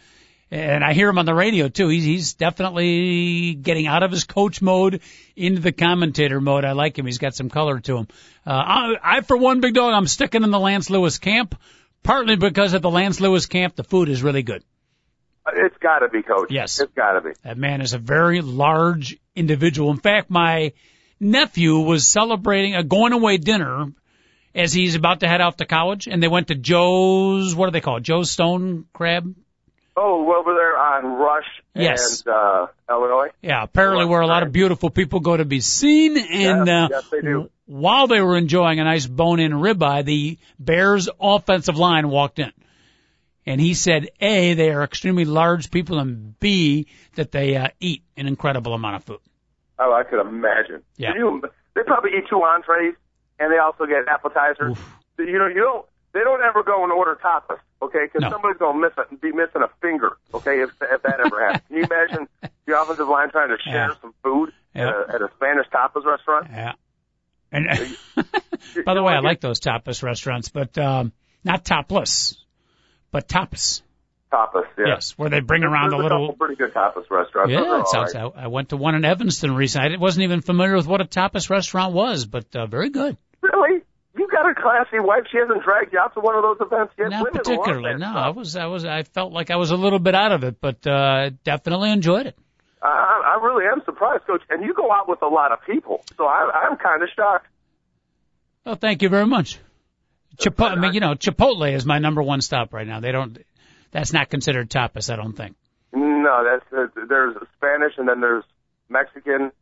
[0.50, 1.88] and I hear him on the radio too.
[1.88, 5.00] He's he's definitely getting out of his coach mode
[5.34, 6.64] into the commentator mode.
[6.64, 7.06] I like him.
[7.06, 8.08] He's got some color to him.
[8.46, 11.56] Uh, I, I for one, big dog, I'm sticking in the Lance Louis camp,
[12.02, 14.62] partly because at the Lance Louis camp the food is really good.
[15.52, 16.50] It's got to be, coach.
[16.50, 17.30] Yes, it's got to be.
[17.42, 19.90] That man is a very large individual.
[19.90, 20.72] In fact, my
[21.20, 23.92] nephew was celebrating a going away dinner
[24.54, 27.54] as he's about to head off to college, and they went to Joe's.
[27.54, 28.04] What do they call it?
[28.04, 29.34] Joe's Stone Crab
[29.96, 32.24] Oh, over there on Rush Yes.
[32.26, 33.28] and uh, Illinois.
[33.42, 36.16] Yeah, apparently where a lot of beautiful people go to be seen.
[36.18, 37.48] And Yes, uh, yes, they do.
[37.66, 42.50] while they were enjoying a nice bone-in ribeye, the Bears offensive line walked in.
[43.46, 48.02] And he said, A, they are extremely large people, and B, that they uh, eat
[48.16, 49.20] an incredible amount of food.
[49.78, 50.82] Oh, I could imagine.
[50.96, 51.14] Yeah.
[51.14, 51.42] You,
[51.74, 52.94] they probably eat two entrees,
[53.38, 54.72] and they also get appetizers.
[54.72, 54.96] Oof.
[55.18, 55.86] You know, you don't.
[56.12, 58.04] They don't ever go and order tapas, okay?
[58.04, 58.30] Because No.
[58.30, 60.62] somebody's gonna miss it, be missing a finger, okay?
[60.62, 62.28] If, if that ever happens, can you imagine
[62.66, 63.94] the offensive line trying to share Yeah.
[64.00, 64.88] some food Yeah.
[64.90, 66.46] at, a, at a Spanish tapas restaurant?
[66.52, 66.72] Yeah.
[67.50, 67.66] And
[68.86, 71.10] by the way, I like those tapas restaurants, but um,
[71.42, 72.36] not topless,
[73.14, 73.82] but tapas.
[74.32, 74.64] tapas.
[74.76, 74.86] Yeah.
[74.88, 76.26] Yes, where they bring around a There's little.
[76.26, 77.52] couple pretty good tapas restaurants.
[77.52, 78.12] Yeah, it sounds.
[78.12, 78.32] right.
[78.36, 79.94] I, I went to one in Evanston recently.
[79.94, 83.16] I wasn't even familiar with what a tapas restaurant was, but uh, very good.
[83.40, 83.82] Really?
[84.18, 85.26] You got a classy wife.
[85.30, 87.10] She hasn't dragged you out to one of those events yet.
[87.10, 87.96] Not particularly.
[87.98, 88.12] No.
[88.12, 88.56] I was.
[88.56, 88.84] I was.
[88.84, 92.26] I felt like I was a little bit out of it, but uh, definitely enjoyed
[92.26, 92.36] it.
[92.82, 94.42] I, I really am surprised, Coach.
[94.50, 97.46] And you go out with a lot of people, so I, I'm kind of shocked.
[98.66, 99.60] Well, thank you very much.
[100.36, 100.72] Chipotle.
[100.72, 103.00] I mean, you know, Chipotle is my number one stop right now.
[103.00, 103.38] They don't.
[103.92, 105.56] That's not considered tapas, I don't think.
[105.92, 108.44] No, that's uh, there's Spanish and then there's
[108.88, 109.52] Mexican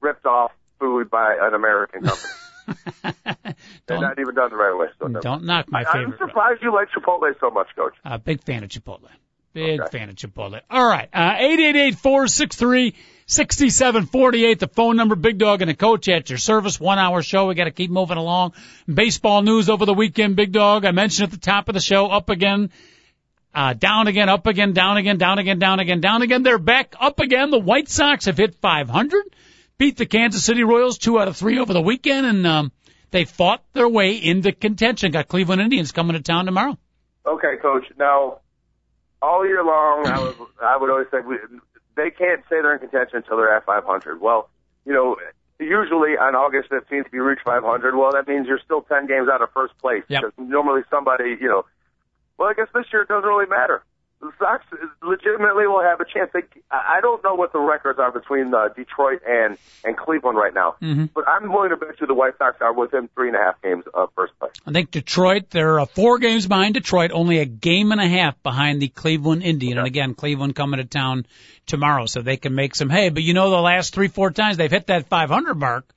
[0.00, 2.32] ripped off food by an American company.
[3.04, 3.54] They're
[3.86, 4.88] don't not even done the right way.
[4.98, 6.18] So don't knock my I, I'm favorite.
[6.18, 7.94] surprised you like Chipotle so much, Coach.
[8.04, 9.08] Uh, big fan of Chipotle.
[9.56, 9.98] Big Okay.
[9.98, 10.60] fan of Chipotle.
[10.70, 11.08] All right.
[11.12, 11.34] Uh,
[13.26, 14.58] 888-463-6748.
[14.58, 16.78] The phone number, Big Dog and the coach at your service.
[16.78, 17.46] One hour show.
[17.46, 18.52] We got to keep moving along.
[18.92, 20.84] Baseball news over the weekend, Big Dog.
[20.84, 22.70] I mentioned at the top of the show, up again,
[23.54, 26.42] uh, down again, up again, down again, down again, down again, down again.
[26.42, 27.50] They're back up again.
[27.50, 29.24] The White Sox have hit 500,
[29.78, 32.72] beat the Kansas City Royals two out of three over the weekend, and, um,
[33.12, 35.12] they fought their way into contention.
[35.12, 36.76] Got Cleveland Indians coming to town tomorrow.
[37.24, 37.84] Okay, Coach.
[37.98, 38.38] Now,
[39.22, 41.36] all year long, I was I would always say we,
[41.96, 44.20] they can't say they're in contention until they're at 500.
[44.20, 44.48] Well,
[44.84, 45.16] you know,
[45.58, 49.28] usually on August 15th, if you reach 500, well, that means you're still 10 games
[49.28, 50.04] out of first place.
[50.08, 50.22] Yep.
[50.22, 51.64] Because normally somebody, you know,
[52.38, 53.82] well, I guess this year it doesn't really matter.
[54.26, 54.64] The Sox
[55.02, 56.30] legitimately will have a chance.
[56.32, 60.52] They, I don't know what the records are between uh, Detroit and and Cleveland right
[60.52, 61.10] now, Mhm.
[61.14, 63.62] but I'm willing to bet you the White Sox are within three and a half
[63.62, 64.52] games of first place.
[64.66, 68.42] I think Detroit, they're uh, four games behind Detroit, only a game and a half
[68.42, 69.78] behind the Cleveland Indian.
[69.78, 71.26] And again, Cleveland coming to town
[71.66, 73.10] tomorrow, so they can make some hay.
[73.10, 75.88] But you know, the last three, four times they've hit that 500 mark,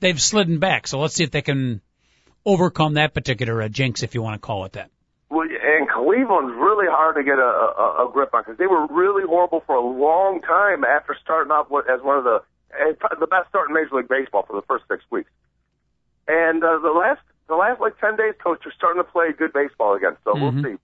[0.00, 0.88] they've slidden back.
[0.88, 1.82] So let's see if they can
[2.44, 4.90] overcome that particular uh, jinx, if you want to call it that.
[5.70, 9.22] And Cleveland's really hard to get a, a, a grip on because they were really
[9.22, 12.42] horrible for a long time after starting off with, as one of the
[13.18, 15.30] the best start in Major League Baseball for the first six weeks.
[16.26, 19.52] And uh, the last the last like ten days, coach, are starting to play good
[19.52, 20.16] baseball again.
[20.24, 20.76] So we'll see.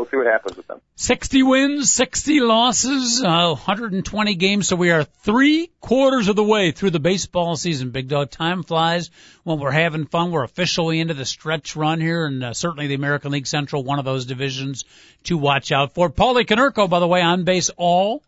[0.00, 0.80] We'll see what happens with them.
[0.94, 4.66] 60 wins, 60 losses, uh, 120 games.
[4.66, 7.90] So we are three quarters of the way through the baseball season.
[7.90, 9.10] Big dog, time flies
[9.44, 10.30] when we're having fun.
[10.30, 13.98] We're officially into the stretch run here, and uh, certainly the American League Central, one
[13.98, 14.86] of those divisions
[15.24, 16.08] to watch out for.
[16.08, 18.22] Paulie Konerko, by the way, on base all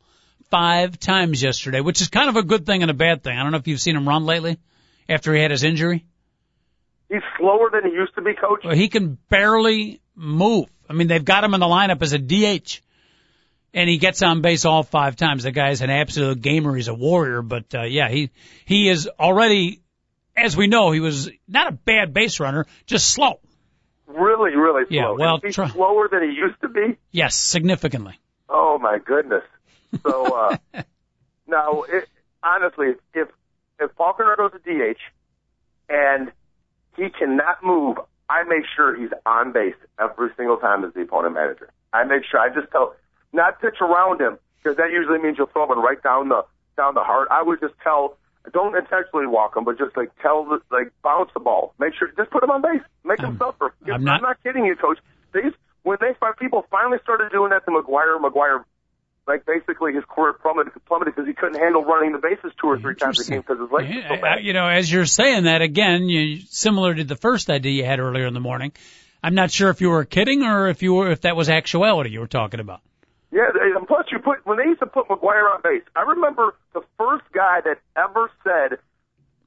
[0.51, 3.39] five times yesterday, which is kind of a good thing and a bad thing.
[3.39, 4.59] I don't know if you've seen him run lately
[5.09, 6.05] after he had his injury.
[7.09, 8.61] He's slower than he used to be, coach.
[8.63, 10.67] Well, he can barely move.
[10.93, 12.83] I mean, they've got him in the lineup as a DH,
[13.73, 15.45] and he gets on base all five times.
[15.45, 16.75] The guy's an absolute gamer.
[16.75, 18.31] He's a warrior, but uh, yeah, he
[18.67, 19.81] he is already,
[20.37, 23.41] as we know, he was not a bad base runner, just slow.
[24.07, 24.95] Really, really slow.
[24.97, 26.99] Yeah, well, Is he try- slower than he used to be.
[27.11, 28.19] Yes, significantly.
[28.51, 29.45] Oh my goodness.
[30.03, 30.57] So uh
[31.47, 32.07] now it,
[32.43, 33.29] honestly, if
[33.81, 34.99] if Paul Konerko goes to DH
[35.89, 36.31] and
[36.99, 37.97] he cannot move,
[38.29, 41.71] I make sure he's on base every single time as the opponent manager.
[41.93, 42.95] I make sure I just tell
[43.33, 46.45] not pitch around him because that usually means you'll throw him right down the
[46.77, 47.29] down the heart.
[47.31, 48.17] I would just tell
[48.53, 51.75] don't intentionally walk him, but just like tell the like bounce the ball.
[51.79, 52.83] Make sure just put him on base.
[53.05, 53.39] Make him hmm.
[53.39, 53.75] suffer.
[53.87, 54.99] I'm not- I'm not kidding you, coach.
[55.35, 58.65] These when they find people finally started doing that to McGwire, McGwire
[59.27, 62.79] like basically his career plummeted plummeted because he couldn't handle running the bases two or
[62.79, 64.45] three times a game because his legs were so bad.
[64.45, 68.01] you know, as you're saying that again, you, similar to the first idea you had
[68.01, 68.73] earlier in the morning.
[69.23, 72.11] I'm not sure if you were kidding or if you were if that was actuality
[72.11, 72.81] you were talking about.
[73.31, 75.83] Yeah, and plus you put when they used to put McGwire on base.
[75.97, 78.79] I remember the first guy that ever said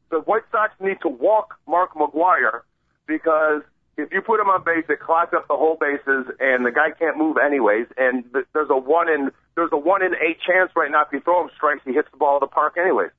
[0.09, 2.61] the White Sox need to walk Mark McGwire
[3.05, 3.61] because
[3.97, 6.91] if you put him on base, it clogs up the whole bases, and the guy
[6.91, 7.87] can't move anyways.
[7.97, 11.13] And th- there's a one in there's a one in eight chance right now if
[11.13, 13.11] you throw him strikes, he hits the ball at the park anyways.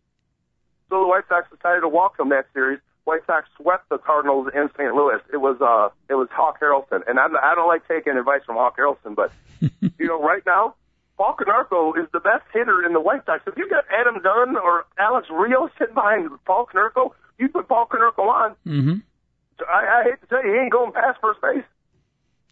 [0.90, 2.78] So the White Sox decided to walk him that series.
[3.04, 4.94] White Sox swept the Cardinals in St.
[4.94, 5.20] Louis.
[5.32, 8.56] It was uh it was Hawk Harrelson, and I'm, I don't like taking advice from
[8.56, 9.32] Hawk Harrelson, but
[9.98, 10.74] you know right now
[11.16, 13.42] Paul Konerko is the best hitter in the White Sox.
[13.46, 17.86] If you got Adam Dunn or Alex Rios sitting behind Paul Konerko, you put Paul
[17.86, 18.50] Konerko on.
[18.66, 18.94] Mm-hmm.
[19.60, 21.64] I, I hate to tell you, he ain't going past first base.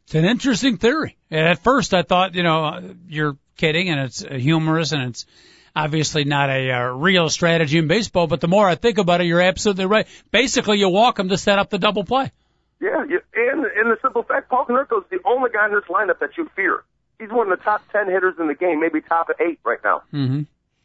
[0.04, 1.16] It's an interesting theory.
[1.30, 5.26] And at first, I thought, you know, you're kidding, and it's humorous, and it's
[5.74, 8.26] obviously not a uh, real strategy in baseball.
[8.26, 10.06] But the more I think about it, you're absolutely right.
[10.30, 12.32] Basically, you walk him to set up the double play.
[12.80, 15.84] Yeah, you, and in the simple fact, Paul Konerko is the only guy in this
[15.84, 16.84] lineup that you fear.
[17.18, 20.02] He's one of the top ten hitters in the game, maybe top eight right now.
[20.12, 20.42] Mm-hmm.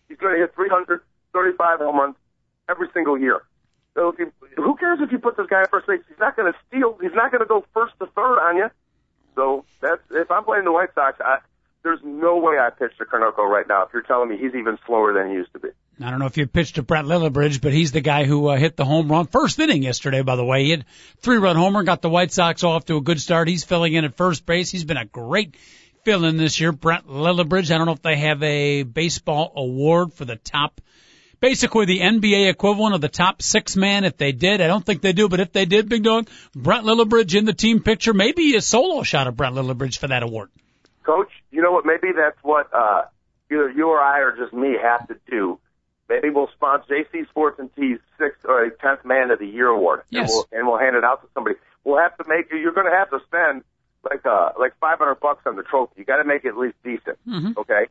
[0.07, 2.15] He's going to hit 335 home runs
[2.69, 3.41] every single year.
[3.95, 6.01] So if you, who cares if you put this guy at first base?
[6.07, 6.97] He's not going to steal.
[7.01, 8.69] He's not going to go first to third on you.
[9.35, 11.39] So that's if I'm playing the White Sox, I,
[11.83, 13.83] there's no way I pitch to Konerko right now.
[13.83, 15.69] If you're telling me he's even slower than he used to be.
[16.01, 18.57] I don't know if you pitched to Brett Lillibridge, but he's the guy who uh,
[18.57, 20.21] hit the home run first inning yesterday.
[20.21, 20.85] By the way, he had
[21.17, 23.49] three run homer, got the White Sox off to a good start.
[23.49, 24.71] He's filling in at first base.
[24.71, 25.55] He's been a great
[26.03, 26.71] fill in this year.
[26.71, 27.71] Brett Lillibridge.
[27.71, 30.79] I don't know if they have a baseball award for the top,
[31.39, 34.03] basically the NBA equivalent of the top six man.
[34.03, 36.83] If they did, I don't think they do, but if they did, Big Dog, Brett
[36.83, 40.49] Lillibridge in the team picture, maybe a solo shot of Brett Lillibridge for that award.
[41.03, 41.85] Coach, you know what?
[41.85, 43.03] Maybe that's what uh,
[43.51, 45.59] either you or I or just me have to do.
[46.07, 50.01] Maybe we'll sponsor JC Sports and T's sixth or tenth man of the year award,
[50.09, 50.21] yes.
[50.21, 51.55] and, we'll, and we'll hand it out to somebody.
[51.83, 52.51] We'll have to make.
[52.51, 53.63] You're going to have to spend
[54.03, 55.93] like uh like 500 bucks on the trophy.
[55.97, 57.51] You got to make it at least decent, mm-hmm.
[57.57, 57.87] okay?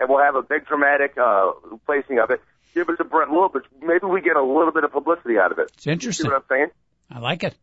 [0.00, 1.52] And we'll have a big dramatic uh
[1.86, 2.40] placing of it.
[2.74, 3.64] Give it to Brent Lillibridge.
[3.82, 5.70] Maybe we get a little bit of publicity out of it.
[5.74, 6.26] It's interesting.
[6.26, 6.70] You see what I'm saying?
[7.10, 7.54] I like it.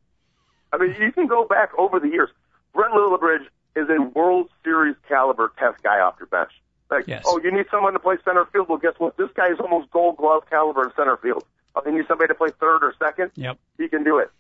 [0.71, 2.29] I mean, you can go back over the years.
[2.73, 3.45] Brent Lillibridge
[3.75, 6.51] is a World Series caliber test guy off your bench.
[6.91, 7.23] Like, yes.
[7.25, 8.69] oh, you need someone to play center field.
[8.69, 9.17] Well, guess what?
[9.17, 11.43] This guy is almost Gold Glove caliber in center field.
[11.75, 13.31] Oh, you need somebody to play third or second.
[13.35, 13.57] Yep.
[13.77, 14.31] He can do it.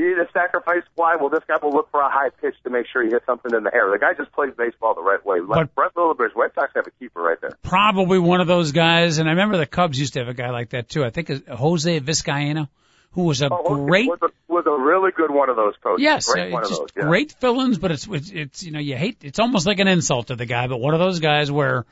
[0.00, 1.16] You need a sacrifice fly.
[1.20, 3.54] Well, this guy will look for a high pitch to make sure he hits something
[3.54, 3.90] in the air.
[3.90, 5.40] The guy just plays baseball the right way.
[5.40, 7.52] Like But- Brett Lillibridge, White Sox have a keeper right there.
[7.62, 10.50] Probably one of those guys, and I remember the Cubs used to have a guy
[10.50, 11.04] like that too.
[11.04, 12.68] I think it's Jose Vizcaino,
[13.12, 16.02] who was a Oh, great was a, was a really good one of those coaches.
[16.02, 16.88] Yes, great uh, just those.
[16.96, 17.02] Yeah.
[17.04, 20.28] great fill-ins, but it's, it's it's you know you hate it's almost like an insult
[20.28, 21.84] to the guy, but one of those guys where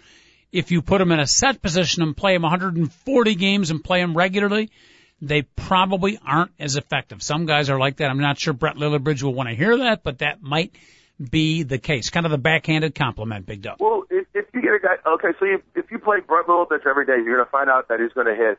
[0.50, 4.00] if you put him in a set position and play him 140 games and play
[4.00, 4.70] him regularly,
[5.20, 7.22] they probably aren't as effective.
[7.22, 8.10] Some guys are like that.
[8.10, 10.72] I'm not sure Brett Lillibridge will want to hear that, but that might
[11.18, 12.10] be the case.
[12.10, 13.78] Kind of the backhanded compliment, Big Dog.
[13.80, 16.86] Well, if, if you get a guy, okay, so you, if you play Brett Lillibridge
[16.86, 18.58] every day, you're going to find out that he's going to hit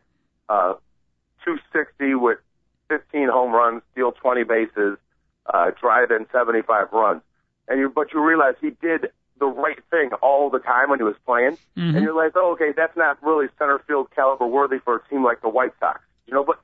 [0.50, 0.74] uh,
[1.46, 2.40] 260 with
[2.90, 4.98] 15 home runs, steal 20 bases,
[5.46, 7.22] uh, drive in 75 runs,
[7.68, 11.04] and you but you realize he did the right thing all the time when he
[11.04, 11.96] was playing, Mhm.
[11.96, 15.24] and you're like, oh, okay, that's not really center field caliber worthy for a team
[15.24, 16.44] like the White Sox, you know.
[16.46, 16.60] But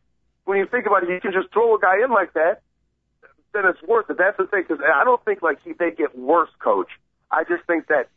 [0.46, 2.62] when you think about it, you can just throw a guy in like that,
[3.54, 4.18] then it's worth it.
[4.18, 6.90] That's the thing, because I don't think like he, they get worse, coach.
[7.32, 8.08] I just think that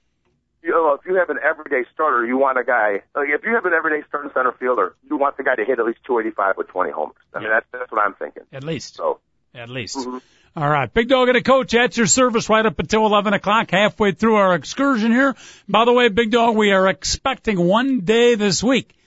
[0.63, 3.55] you know, if you have an everyday starter, you want a guy like if you
[3.55, 6.57] have an everyday starting center fielder, you want the guy to hit at least 285
[6.57, 7.15] with 20 homers.
[7.33, 8.43] I mean, that's that's what I'm thinking.
[8.53, 9.21] At least, So,
[9.55, 9.97] at least.
[9.97, 10.21] mhm.
[10.57, 13.71] All right, Big Dog and a coach at your service right up until 11 o'clock,
[13.71, 15.37] halfway through our excursion here.
[15.69, 18.98] By the way, Big Dog, we are expecting one day this week.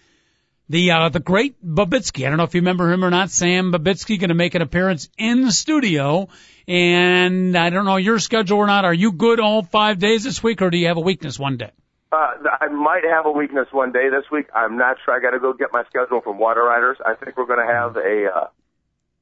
[0.71, 2.25] The, uh, the great Babitsky.
[2.25, 3.29] I don't know if you remember him or not.
[3.29, 6.29] Sam Babitsky going to make an appearance in the studio.
[6.67, 8.85] And I don't know your schedule or not.
[8.85, 11.57] Are you good all five days this week or do you have a weakness one
[11.57, 11.71] day?
[12.11, 12.17] uh,
[12.59, 14.47] I might have a weakness one day this week.
[14.53, 15.13] I'm not sure.
[15.13, 16.97] I got to go get my schedule from Water Riders.
[17.05, 18.47] I think we're going to have a uh,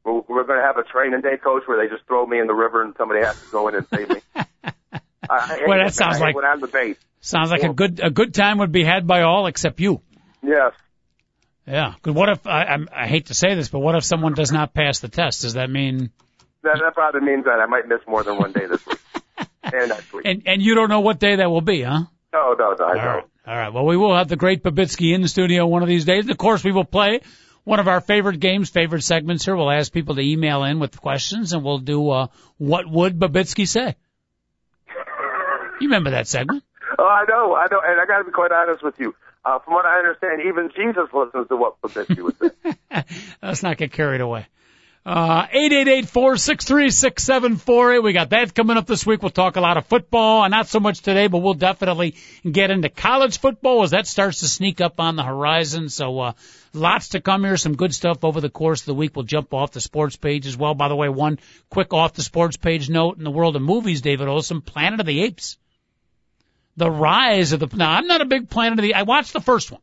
[0.04, 2.48] we're, we're going to have a training day, coach, where they just throw me in
[2.48, 4.22] the river and somebody has to go in and save me.
[5.30, 6.18] I, Well, that sounds.
[6.18, 6.98] I like- when I'm the base.
[7.22, 10.02] Sounds like a good, a good time would be had by all except you.
[10.42, 10.72] Yes.
[11.70, 11.94] Yeah.
[12.02, 12.16] Good.
[12.16, 14.74] What if, I, I'm- I hate to say this, but what if someone does not
[14.74, 15.42] pass the test?
[15.44, 16.10] Does that mean
[16.64, 19.00] That, that probably means that I might miss more than one day this week
[19.64, 20.26] and next week.
[20.26, 22.06] And and you don't know what day that will be, huh?
[22.34, 23.06] No, no, no, I All don't.
[23.06, 23.24] right.
[23.48, 23.74] All right.
[23.74, 26.30] Well, we will have the great Babitsky in the studio one of these days.
[26.30, 27.22] Of course, we will play
[27.64, 29.56] one of our favorite games, favorite segments here.
[29.56, 32.28] We'll ask people to email in with questions, and we'll do uh,
[32.58, 33.96] what would Babitsky say?
[35.82, 36.64] You remember that segment?
[36.98, 39.16] Oh, I know, I know, and I got to be quite honest with you.
[39.46, 42.52] Uh, from what I understand, even Jesus listens to what Babitsky would say.
[43.42, 44.48] Let's not get carried away.
[45.06, 48.04] Uh, 888-463-6748.
[48.04, 49.24] We got that coming up this week.
[49.24, 52.16] We'll talk a lot of football, and not so much today, but we'll definitely
[52.50, 55.88] get into college football as that starts to sneak up on the horizon.
[55.88, 56.34] So, uh,
[56.74, 57.56] lots to come here.
[57.56, 59.16] Some good stuff over the course of the week.
[59.16, 60.74] We'll jump off the sports page as well.
[60.76, 64.02] By the way, one quick off the sports page note in the world of movies,
[64.02, 65.58] David Olson, Planet of the Apes.
[66.80, 69.42] The rise of the, now I'm not a big Planet of the, I watched the
[69.42, 69.82] first one.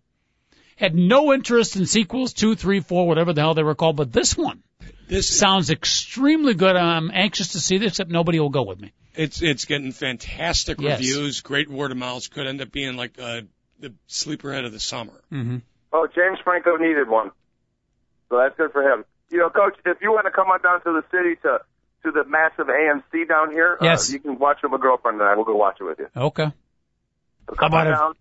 [0.77, 4.13] Had no interest in sequels, two, three, four, whatever the hell they were called, but
[4.13, 4.63] this one,
[5.09, 6.75] This sounds extremely good.
[6.77, 8.93] I'm anxious to see this, except nobody will go with me.
[9.15, 10.99] It's it's getting fantastic Yes.
[10.99, 12.29] reviews, great word of mouth.
[12.31, 13.43] Could end up being like uh,
[13.79, 15.13] the sleeper head of the summer.
[15.33, 15.59] Mm-hmm.
[15.93, 17.31] Oh, James Franco needed one,
[18.29, 19.05] so that's good for him.
[19.31, 21.61] You know, Coach, if you want to come on down to the city to
[22.05, 24.11] to the massive AMC down here, Yes.
[24.11, 25.35] uh, you can watch it with my girlfriend and I.
[25.37, 26.09] We'll go watch it with you.
[26.15, 26.53] Okay.
[27.49, 28.17] So How about on if-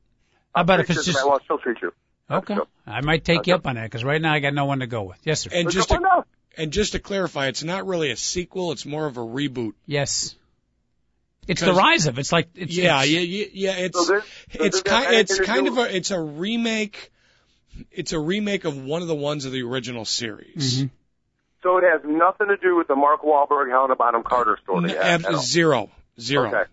[0.56, 1.92] How about if it's just Well, she'll treat you.
[2.30, 2.58] okay?
[2.88, 4.88] I might take you up on that because right now I got no one to
[4.88, 5.20] go with.
[5.24, 5.50] Yes, sir.
[5.54, 6.26] And So just come to,
[6.58, 8.72] and just to clarify, it's not really a sequel.
[8.72, 9.74] It's more of a reboot.
[9.86, 10.36] Yes.
[11.48, 12.18] It's the rise of.
[12.18, 13.86] It's like it's, yeah, it's- yeah, yeah, yeah.
[13.86, 14.24] It's So this-
[14.58, 17.12] so it's does that have kind it's kind of a it's a remake.
[17.92, 20.84] It's a remake of one of the ones of the original series.
[20.84, 20.90] Mhm.
[21.62, 24.86] So it has nothing to do with the Mark Wahlberg Helena Bonham Carter story.
[24.92, 26.48] N- at- ab- at zero, zero.
[26.48, 26.64] Okay.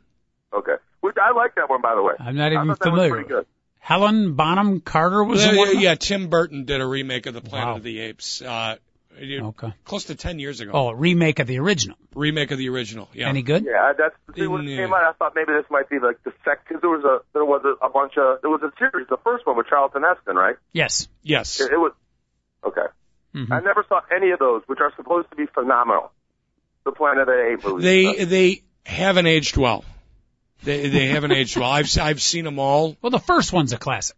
[0.55, 0.77] Okay.
[1.03, 2.15] Which I like that one, by the way.
[2.19, 3.11] I'm not even familiar.
[3.11, 3.47] Was pretty good.
[3.81, 5.81] Helen Bonham Carter was Yeah, the yeah, one.
[5.81, 7.77] yeah, Tim Burton did a remake of the Planet Wow.
[7.77, 8.41] of the Apes.
[8.41, 8.77] Uh,
[9.21, 9.75] Okay.
[9.85, 10.71] close to ten years ago.
[10.73, 11.99] Oh, a remake of the original.
[12.15, 13.11] Remake of the original.
[13.13, 13.29] Yeah.
[13.29, 13.63] Any good?
[13.67, 15.03] Yeah, that's see, when it came out.
[15.05, 17.61] I thought maybe this might be like the sec because there was a there was
[17.63, 19.07] a, a bunch of there was a series.
[19.11, 20.57] The first one with Charlton Heston, right?
[20.73, 21.09] Yes.
[21.23, 21.61] yes.
[21.61, 21.93] It, it was
[22.65, 22.87] okay.
[23.35, 23.51] Mhm.
[23.53, 26.11] I never saw any of those, which are supposed to be phenomenal.
[26.85, 27.85] The Planet of the Apes movies.
[27.85, 29.85] They they haven't aged well.
[30.65, 31.71] They they haven't aged well.
[31.71, 32.97] I've I've seen them all.
[33.03, 34.17] Well, the first one's a classic.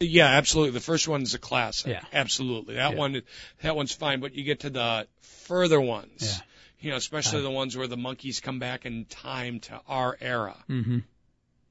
[0.00, 0.72] Yeah, absolutely.
[0.72, 1.92] The first one's a classic.
[1.92, 2.02] Yeah.
[2.12, 2.74] Absolutely.
[2.74, 2.98] That Yeah.
[2.98, 3.22] one
[3.62, 6.10] that one's fine, but you get to the further ones.
[6.20, 6.44] Yeah.
[6.80, 10.56] You know, especially the ones where the monkeys come back in time to our era.
[10.68, 10.98] Mm-hmm.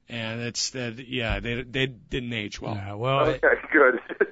[0.08, 2.74] And it's that yeah, they they didn't age well.
[2.74, 3.40] Yeah, well, okay,
[3.72, 4.31] good, good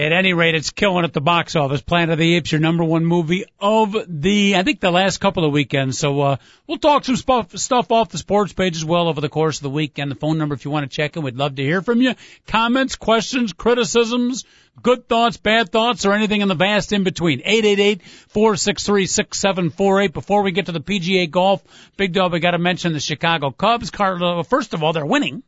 [0.00, 1.82] At any rate, it's killing at the box office.
[1.82, 5.44] Planet of the Apes, your number one movie of the, I think, the last couple
[5.44, 5.98] of weekends.
[5.98, 6.36] So uh,
[6.66, 9.64] we'll talk some stuff, stuff off the sports page as well over the course of
[9.64, 10.10] the weekend.
[10.10, 12.14] The phone number, if you want to check in, we'd love to hear from you.
[12.46, 14.46] Comments, questions, criticisms,
[14.82, 17.42] good thoughts, bad thoughts, or anything in the vast in between.
[17.42, 20.14] 888-463-6748.
[20.14, 21.62] Before we get to the PGA Golf,
[21.98, 23.90] Big Dog, we got to mention the Chicago Cubs.
[23.90, 25.42] Carlo, first of all, they're winning.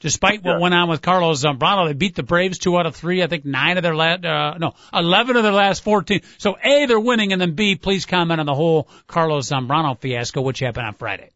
[0.00, 0.58] Despite what Yeah.
[0.58, 3.22] went on with Carlos Zambrano, they beat the Braves two out of three.
[3.22, 6.22] I think nine of their last, uh, no, eleven of their last fourteen.
[6.38, 10.40] So A, they're winning, and then B, please comment on the whole Carlos Zambrano fiasco,
[10.40, 11.30] which happened on Friday.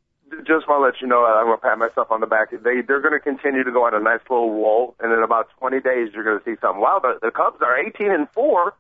[0.47, 2.51] Just want to let you know, I'm going to pat myself on the back.
[2.51, 5.49] They they're going to continue to go on a nice little roll, and in about
[5.59, 6.81] 20 days, you're going to see something.
[6.81, 8.75] Wow, the, the Cubs are 18 and four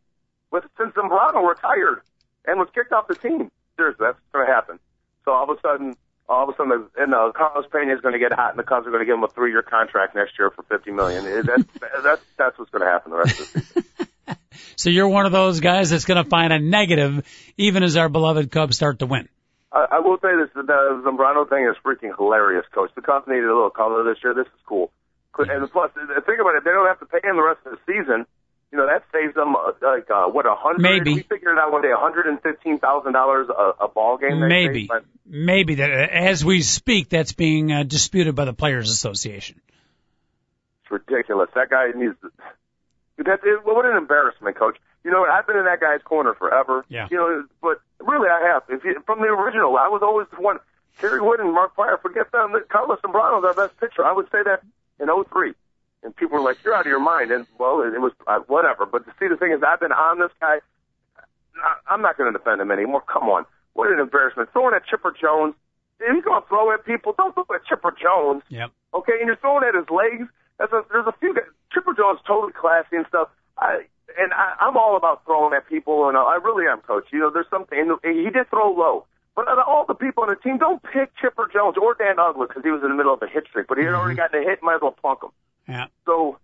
[0.50, 2.00] with since Zambrano retired
[2.46, 3.50] and was kicked off the team.
[3.76, 4.78] Seriously, that's going to happen.
[5.24, 5.94] So all of a sudden,
[6.28, 8.62] all of a sudden, and uh, Carlos Pena is going to get hot, and the
[8.62, 11.24] Cubs are going to give him a three-year contract next year for 50 million.
[11.24, 11.64] That's
[12.02, 13.84] that's that's what's going to happen the rest of the season.
[14.76, 18.08] So you're one of those guys that's going to find a negative, even as our
[18.08, 19.28] beloved Cubs start to win.
[19.72, 22.90] I, I will say this: the Zambrano thing is freaking hilarious, Coach.
[22.94, 24.34] The Cubs needed a little color this year.
[24.34, 24.90] This is cool.
[25.38, 27.78] And plus, think about it: they don't have to pay him the rest of the
[27.86, 28.26] season.
[28.72, 30.82] You know that saves them uh, like uh, what a hundred.
[30.82, 31.14] Maybe.
[31.14, 34.40] we figured it out one day: one hundred and fifteen thousand dollars a ball game.
[34.40, 39.60] Maybe, but maybe that as we speak, that's being uh, disputed by the Players Association.
[40.82, 41.50] It's ridiculous.
[41.54, 42.14] That guy needs.
[42.22, 42.30] To,
[43.18, 44.76] that it, what an embarrassment, Coach.
[45.04, 46.84] You know, I've been in that guy's corner forever.
[46.88, 47.08] Yeah.
[47.10, 48.62] You know, but really, I have.
[48.68, 50.58] If you, from the original, I was always the one.
[50.98, 52.54] Kerry Wood and Mark Prior, forget them.
[52.68, 54.04] Carlos Zambrano is our best pitcher.
[54.04, 54.62] I would say that
[55.00, 55.52] in '03,
[56.04, 58.40] and people were like, "You're out of your mind." And well, it, it was uh,
[58.46, 58.86] whatever.
[58.86, 60.60] But to see the thing is, I've been on this guy.
[61.56, 63.02] I, I'm not going to defend him anymore.
[63.10, 64.50] Come on, what an embarrassment!
[64.52, 65.54] Throwing at Chipper Jones.
[66.00, 68.42] If you're going to throw at people, don't throw at Chipper Jones.
[68.48, 68.70] Yep.
[68.94, 70.28] Okay, and you're throwing at his legs.
[70.58, 71.48] That's a, there's a few guys.
[71.72, 73.28] Chipper Jones totally classy and stuff.
[73.58, 73.86] I
[74.18, 77.08] and I, I'm all about throwing at people, and I really am, Coach.
[77.12, 77.78] You know, there's something.
[77.78, 80.82] And he did throw low, but out of all the people on the team, don't
[80.82, 83.46] pick Chipper Jones or Dan Uggla because he was in the middle of a hit
[83.48, 84.62] streak, but he had already gotten a hit.
[84.62, 85.30] Might as well plunk him.
[85.68, 85.86] Yeah.
[86.06, 86.38] So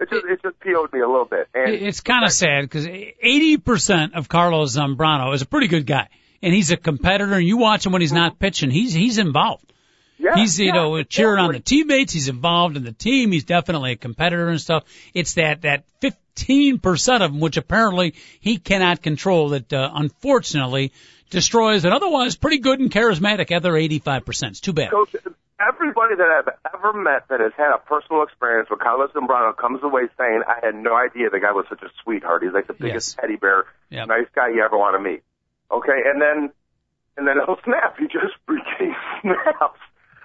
[0.00, 1.48] it just it just PO'd me a little bit.
[1.54, 6.08] And It's kind of sad because 80% of Carlos Zambrano is a pretty good guy.
[6.42, 9.72] And he's a competitor and you watch him when he's not pitching, he's, he's involved.
[10.18, 12.12] yeah, He's, you yeah, know, cheering on the teammates.
[12.12, 13.30] He's involved in the team.
[13.30, 14.84] He's definitely a competitor and stuff.
[15.14, 20.92] It's that, that 15% of him, which apparently he cannot control that, uh, unfortunately
[21.30, 24.48] destroys an otherwise pretty good and charismatic other 85%.
[24.48, 24.90] It's too bad.
[24.90, 25.14] Coach,
[25.68, 29.82] everybody that I've ever met that has had a personal experience with Carlos Zambrano comes
[29.82, 32.42] away saying, I had no idea the guy was such a sweetheart.
[32.42, 33.20] He's like the biggest Yes.
[33.20, 34.08] teddy bear, Yep.
[34.08, 35.22] nice guy you ever want to meet.
[35.70, 36.50] Okay, and then,
[37.16, 37.96] and then he'll oh, snap.
[37.98, 39.80] He just freaking snaps.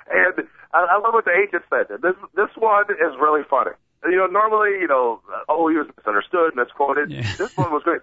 [0.10, 1.88] And I, I love what the agent said.
[2.02, 3.72] This, this one is really funny.
[4.06, 7.12] You know, normally, you know, oh, he was misunderstood, misquoted.
[7.12, 7.22] Yeah.
[7.38, 8.02] This one was great.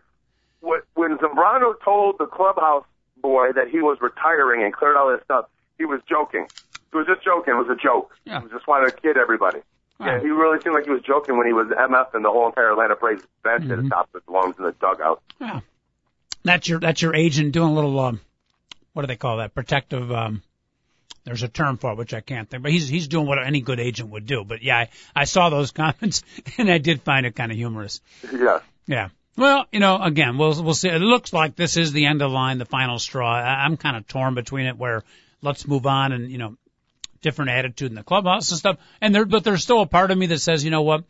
[0.60, 2.84] When, when Zambrano told the clubhouse
[3.20, 5.46] boy that he was retiring and cleared all this stuff,
[5.78, 6.46] he was joking.
[6.94, 7.52] He was just joking.
[7.54, 8.14] It was a joke.
[8.24, 8.38] Yeah.
[8.38, 9.58] He was just wanted to kid everybody.
[10.00, 10.22] Yeah, Right.
[10.22, 12.70] he really seemed like he was joking when he was MF and the whole entire
[12.70, 15.20] Atlanta Braves bench at the top of his lungs in the dugout.
[15.40, 15.60] Yeah.
[16.44, 18.20] That's your, that's your agent doing a little, um,
[18.92, 19.54] what do they call that?
[19.54, 20.10] Protective.
[20.12, 20.42] um
[21.24, 23.62] there's a term for it which I can't think, but he's he's doing what any
[23.62, 24.44] good agent would do.
[24.44, 26.22] But yeah, I, I saw those comments
[26.58, 28.02] and I did find it kind of humorous.
[28.30, 28.58] Yeah.
[28.86, 29.08] Yeah.
[29.36, 30.90] Well, you know, again, we'll we'll see.
[30.90, 33.34] It looks like this is the end of the line, the final straw.
[33.34, 35.02] I, I'm kind of torn between it, where
[35.40, 36.56] let's move on and you know,
[37.24, 38.76] different attitude in the clubhouse and stuff.
[39.00, 41.02] And there, but there's still a part of me that says, you know what,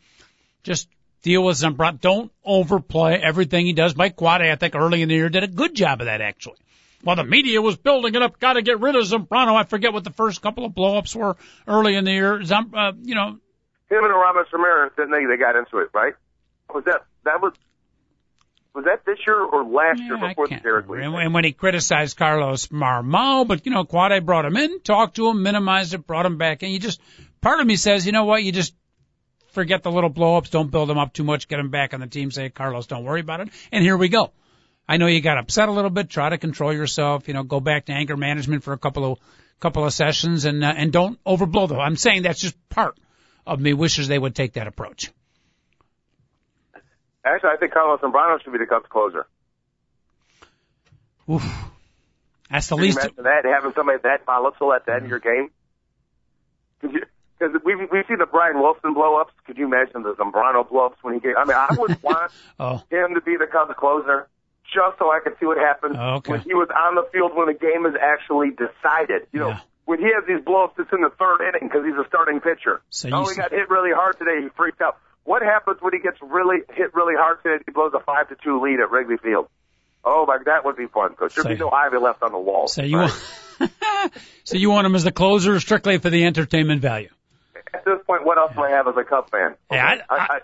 [0.63, 0.87] just
[1.21, 2.01] deal with Zambrano.
[2.01, 3.95] Don't overplay everything he does.
[3.95, 6.57] Mike Quade, I think early in the year did a good job of that actually.
[7.03, 9.55] While the media was building it up, got to get rid of Zambrano.
[9.55, 11.35] I forget what the first couple of blowups were
[11.67, 12.43] early in the year.
[12.43, 13.37] Zam, uh, you know,
[13.89, 15.25] Him and Aramis Ramirez, didn't they?
[15.25, 16.15] They got into it, right?
[16.73, 17.53] Was that that was
[18.75, 21.45] was that this year or last year Yeah, I before the Derek And, and when
[21.45, 25.93] he criticized Carlos Marmol, but you know, Quade brought him in, talked to him, minimized
[25.93, 26.71] it, brought him back in.
[26.71, 27.01] You just,
[27.41, 28.75] part of me says, you know what, you just
[29.53, 32.07] forget the little blow-ups, don't build them up too much, get him back on the
[32.07, 33.49] team, say, Carlos, don't worry about it.
[33.71, 34.31] And here we go.
[34.87, 37.61] I know you got upset a little bit, try to control yourself, you know, go
[37.61, 39.19] back to anger management for a couple of,
[39.61, 41.79] couple of sessions and, uh, and don't overblow them.
[41.79, 42.99] I'm saying that's just part
[43.47, 45.11] of me wishes they would take that approach.
[47.25, 49.25] Actually, I think Carlos Zambrano should be the Cubs closer.
[51.29, 51.43] Oof.
[52.51, 55.09] That's the Can you least, imagine that having somebody that volatile at the end of
[55.09, 55.49] your game?
[56.81, 59.33] Because we've we've seen the Brian Wilson blow ups.
[59.47, 61.33] Could you imagine the Zambrano blow ups when he gave?
[61.35, 64.27] I mean, I would want oh, him to be the Cubs closer
[64.73, 66.31] just so I could see what happened Oh, okay.
[66.33, 69.27] when he was on the field when the game is actually decided.
[69.31, 69.59] You know, Yeah.
[69.85, 72.39] when he has these blow ups, it's in the third inning because he's a starting
[72.41, 72.81] pitcher.
[72.89, 74.41] So oh, he got hit really hard today.
[74.41, 74.97] He freaked out.
[75.25, 77.61] What happens when he gets really hit really hard today?
[77.65, 79.47] He blows a five to two lead at Wrigley Field.
[80.03, 81.33] Oh my, that would be fun, coach.
[81.35, 82.67] There'd be no ivy left on the wall.
[82.67, 83.11] So you Right.
[83.59, 83.71] want,
[84.43, 87.09] so you want him as the closer strictly for the entertainment value.
[87.73, 89.55] At this point, what else do I have as a Cub fan?
[89.71, 90.39] Yeah, I- I,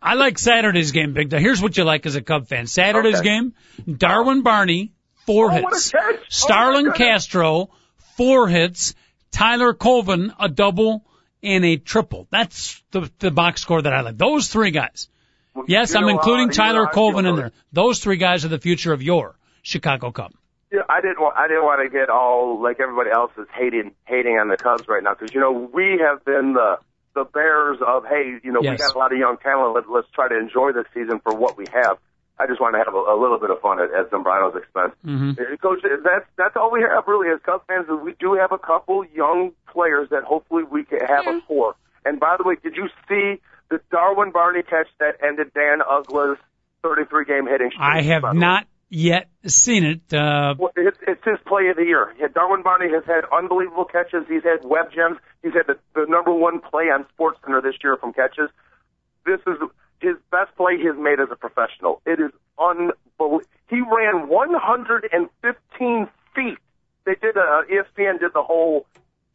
[0.00, 1.40] I like Saturday's game, Big Dog.
[1.40, 2.66] Here's what you like as a Cub fan.
[2.66, 3.28] Saturday's Okay.
[3.28, 3.54] game,
[3.98, 4.92] Darwin Barney,
[5.26, 5.92] four Oh, hits.
[5.94, 6.92] Oh, Starlin.
[6.92, 7.68] Castro,
[8.16, 8.94] four hits.
[9.30, 11.04] Tyler Colvin, a double
[11.42, 12.26] and a triple.
[12.30, 14.18] That's the, the box score that I like.
[14.18, 15.08] Those three guys.
[15.66, 17.52] Yes, I'm including uh, Tyler Colvin in there.
[17.72, 20.32] Those three guys are the future of your Chicago Cub.
[20.72, 23.92] Yeah, I didn't want I didn't want to get all like everybody else is hating
[24.06, 26.78] hating on the Cubs right now because you know we have been the
[27.14, 30.08] the bears of hey you know we got a lot of young talent let, let's
[30.12, 31.98] try to enjoy this season for what we have.
[32.40, 34.94] I just want to have a, a little bit of fun at, at Zambrano's expense.
[35.04, 35.38] Mhm.
[35.38, 37.84] Uh, Coach, that's that's all we have really as Cubs fans.
[37.86, 41.74] Is we do have a couple young players that hopefully we can have a core.
[42.04, 46.38] And by the way, did you see the Darwin Barney catch that ended Dan Uggla's
[46.82, 47.80] 33 game hitting streak?
[47.82, 50.00] I have not yet seen it.
[50.12, 52.12] Uh, Well, it's, it's his play of the year.
[52.18, 54.24] Yeah, Darwin Barney has had unbelievable catches.
[54.28, 55.18] He's had web gems.
[55.42, 58.50] He's had the, the number one play on SportsCenter this year from catches.
[59.26, 59.58] This is
[60.00, 62.00] his best play he has made as a professional.
[62.06, 63.42] It is unbelievable.
[63.68, 66.58] He ran 115 feet.
[67.04, 68.86] They did uh, ESPN did the whole,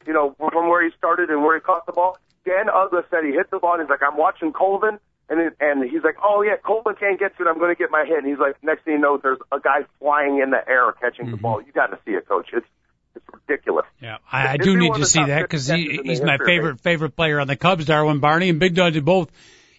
[0.06, 2.18] you know, from where he started and where he caught the ball.
[2.46, 5.00] Dan Uggla said he hit the ball and he's like, I'm watching Colvin.
[5.28, 7.48] And it, and he's like, oh yeah, Colvin can't get to it.
[7.48, 8.20] I'm going to get my hit.
[8.20, 11.32] And he's like, next thing you know, there's a guy flying in the air catching
[11.32, 11.62] the ball.
[11.62, 12.50] You got to see it, coach.
[12.54, 12.68] It's
[13.16, 13.86] it's ridiculous.
[14.02, 17.40] Yeah, I, I do need to see that because he, he's my favorite favorite player
[17.40, 19.32] on the Cubs, Darwin Barney and Big Dog both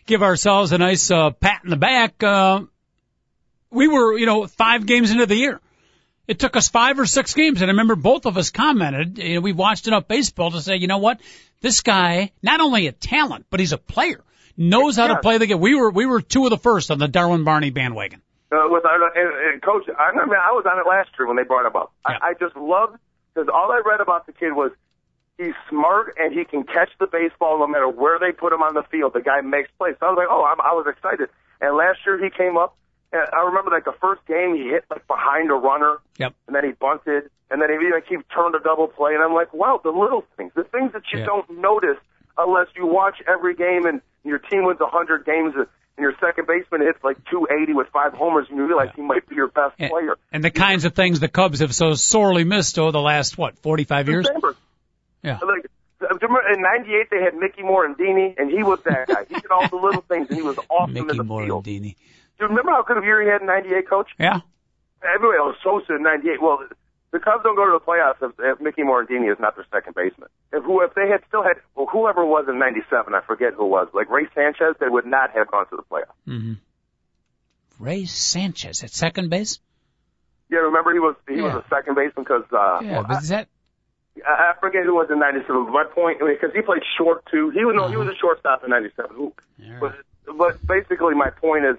[0.07, 2.23] give ourselves a nice uh, pat in the back.
[2.23, 2.63] Uh,
[3.71, 5.61] we were, you know, five games into the year.
[6.27, 9.19] It took us five or six games, and I remember both of us commented.
[9.19, 11.21] You know, we watched enough baseball to say, you know what,
[11.61, 14.25] this guy not only a talent, but he's a player,
[14.57, 15.61] knows how to play the game.
[15.61, 18.23] We were we were two of the first on the Darwin Barney bandwagon.
[18.51, 21.37] Uh, with our, and, and coach, I remember I was on it last year when
[21.37, 21.93] they brought him up.
[22.09, 22.19] Yeah.
[22.23, 22.97] I, I just loved
[23.35, 24.71] because all I read about the kid was
[25.39, 28.74] he's smart and he can catch the baseball no matter where they put him on
[28.74, 29.12] the field.
[29.14, 29.95] The guy makes plays.
[30.01, 31.28] So I was like, oh, I'm, I was excited.
[31.61, 32.76] And last year he came up.
[33.12, 35.99] And I remember like the first game he hit like behind a runner.
[36.18, 36.34] Yep.
[36.49, 39.32] And then he bunted, and then he like he turned a double play, and I'm
[39.32, 41.26] like, wow, the little things, the things that you Yeah.
[41.26, 41.99] don't notice
[42.37, 45.66] unless you watch every game and your team wins a 100 games and
[45.99, 49.37] your second baseman hits like 280 with five homers, and you realize he might be
[49.37, 50.16] your best And, player.
[50.32, 53.57] and the kinds of things the Cubs have so sorely missed over the last what
[53.61, 54.26] forty five years.
[54.26, 54.57] Chambers.
[55.27, 55.39] Yeah.
[55.43, 55.66] Like,
[56.55, 59.24] in '98 they had Mickey Morandini, and he was that guy.
[59.29, 61.64] He did all the little things, and he was awesome in Mickey the field.
[61.66, 61.97] Morandini.
[62.39, 64.09] Do you remember how good of a year he had in '98, Coach?
[64.18, 64.41] Yeah.
[65.03, 66.41] Everybody was Sosa in '98.
[66.43, 66.59] Well,
[67.12, 69.95] the Cubs don't go to the playoffs if, if Mickey Morandini is not their second
[69.95, 70.29] baseman.
[70.53, 73.66] If who if they had still had well whoever was in '97, I forget who
[73.66, 76.14] was, like Rey Sanchez, they would not have gone to the playoffs.
[76.27, 76.53] hmm
[77.79, 79.59] Rey Sanchez at second base.
[80.51, 81.43] Yeah, remember he was he Yeah.
[81.55, 83.49] was a second baseman because uh, Yeah, well, but is that
[84.27, 85.73] I, forget who was in '97.
[85.73, 87.51] My point because he played short too.
[87.51, 89.33] He was no, he was a shortstop in '97.
[89.59, 89.79] Yeah.
[89.81, 89.95] But,
[90.39, 91.77] but basically, my point is,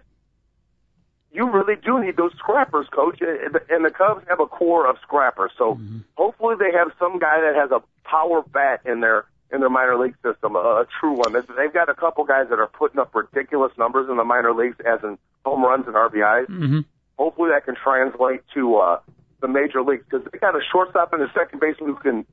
[1.31, 3.21] you really do need those scrappers, coach.
[3.21, 5.51] And the- Cubs have a core of scrappers.
[5.57, 5.97] So Mm-hmm.
[6.15, 9.97] hopefully they have some guy that has a power bat in their in their minor
[9.97, 11.31] league system, a, a true one.
[11.33, 14.77] They've- got a couple guys that are putting up ridiculous numbers in the minor leagues,
[14.85, 16.47] as in home runs and RBIs.
[16.47, 16.79] hmm
[17.17, 18.99] Hopefully that can translate to uh,
[19.41, 22.25] the major leagues because they got a shortstop and a second baseman who can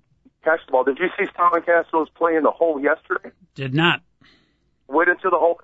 [0.42, 0.84] catch the ball.
[0.84, 3.30] Did you see Starlin Castro's play in the hole yesterday?
[3.54, 4.00] Did not.
[4.88, 5.60] went into the hole.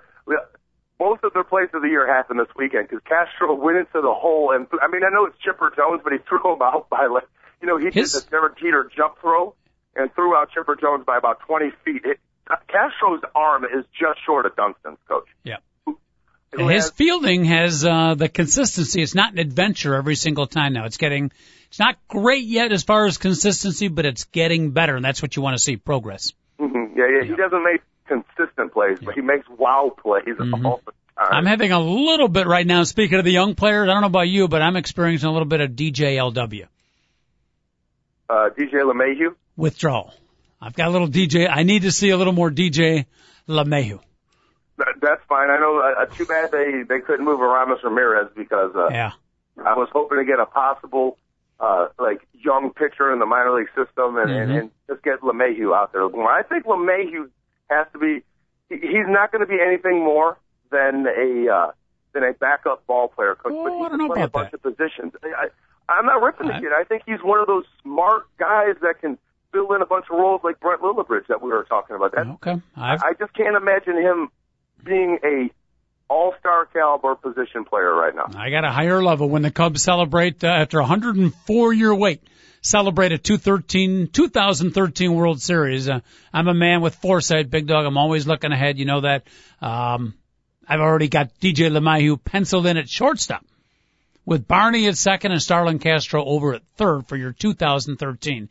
[0.99, 4.13] Both of their plays of the year happened this weekend because Castro went into the
[4.13, 7.07] hole, and I mean I know it's Chipper Jones, but he threw him out by
[7.07, 7.25] like
[7.63, 9.55] you know he His- did the Derek Jeter jump throw
[9.97, 12.03] and threw out Chipper Jones by about 20 feet.
[12.05, 12.21] It,
[12.69, 15.27] Castro's arm is just short of Dunston's, coach.
[15.45, 15.57] Yeah.
[16.57, 19.03] His has- fielding has uh, the consistency.
[19.03, 20.85] It's not an adventure every single time now.
[20.85, 21.31] It's getting,
[21.69, 25.37] it's not great yet as far as consistency, but it's getting better, and that's what
[25.37, 26.33] you want to see progress.
[26.59, 30.93] Mhm, yeah, yeah, he doesn't make consistent plays, but he makes wow plays all the
[30.93, 31.29] time.
[31.33, 32.83] I'm having a little bit right now.
[32.85, 35.47] Speaking of the young players, I don't know about you, but I'm experiencing a little
[35.49, 36.67] bit of DJLW
[38.29, 39.35] uh, DJ LeMahieu.
[39.57, 40.15] withdrawal.
[40.61, 41.49] I've got a little DJ.
[41.51, 43.07] I need to see a little more DJ
[43.49, 44.01] LeMahieu.
[44.81, 45.51] That, that's fine.
[45.51, 45.79] I know.
[45.81, 49.13] Uh, too bad they they couldn't move Aramis Ramirez because uh, Yeah.
[49.65, 51.17] I was hoping to get a possible
[51.61, 54.59] uh like young pitcher in the minor league system and, and, Mhm.
[54.61, 56.05] and just get LeMahieu out there.
[56.27, 57.29] I think LeMahieu
[57.69, 58.23] has to be
[58.71, 60.39] he, he's not going to be anything more
[60.71, 61.71] than a uh
[62.15, 64.51] than a backup ball player coach, Oh, but he I can know play a bunch
[64.53, 64.65] that.
[64.67, 65.13] of positions.
[65.23, 66.73] I, I, I'm not ripping the I- kid.
[66.73, 69.19] I think he's one of those smart guys that can
[69.53, 72.13] fill in a bunch of roles like Brent Lillibridge that we were talking about.
[72.15, 72.61] That Okay.
[72.77, 74.29] I've, I just can't imagine him
[74.85, 75.51] being a
[76.09, 78.27] all-star caliber position player right now.
[78.35, 82.23] I got a higher level when the Cubs celebrate uh, after a 104 year wait.
[82.63, 85.89] Celebrate a 213, 2013 World Series.
[85.89, 86.01] Uh,
[86.33, 87.87] I'm a man with foresight, big dog.
[87.87, 88.79] I'm always looking ahead.
[88.79, 89.23] You know that.
[89.63, 90.15] Um,
[90.69, 93.45] I've already got DJ LeMahieu penciled in at shortstop
[94.27, 98.49] with Barney at second and Starlin Castro over at third for your 2013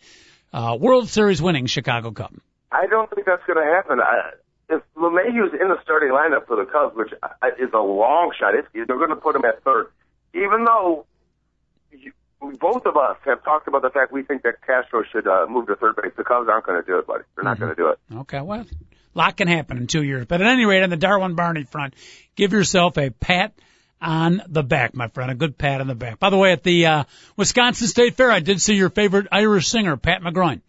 [0.51, 2.33] uh, World Series winning Chicago Cub.
[2.71, 3.99] I don't think that's going to happen.
[3.99, 4.31] I,
[4.69, 7.11] if LeMahieu's in the starting lineup for the Cubs, which
[7.59, 9.87] is a long shot, it's, they're going to put him at third.
[10.33, 11.05] Even though
[11.91, 15.47] you, both of us have talked about the fact we think that Castro should uh,
[15.49, 17.23] move to third base, the Cubs aren't going to do it, buddy.
[17.35, 17.99] They're not going to do it.
[18.19, 20.25] Okay, well, a lot can happen in two years.
[20.27, 21.95] But at any rate, on the Darwin Barney front,
[22.35, 23.53] give yourself a pat
[23.99, 25.31] on the back, my friend.
[25.31, 26.19] A good pat on the back.
[26.19, 27.03] By the way, at the uh,
[27.35, 30.61] Wisconsin State Fair, I did see your favorite Irish singer, Pat McGroin.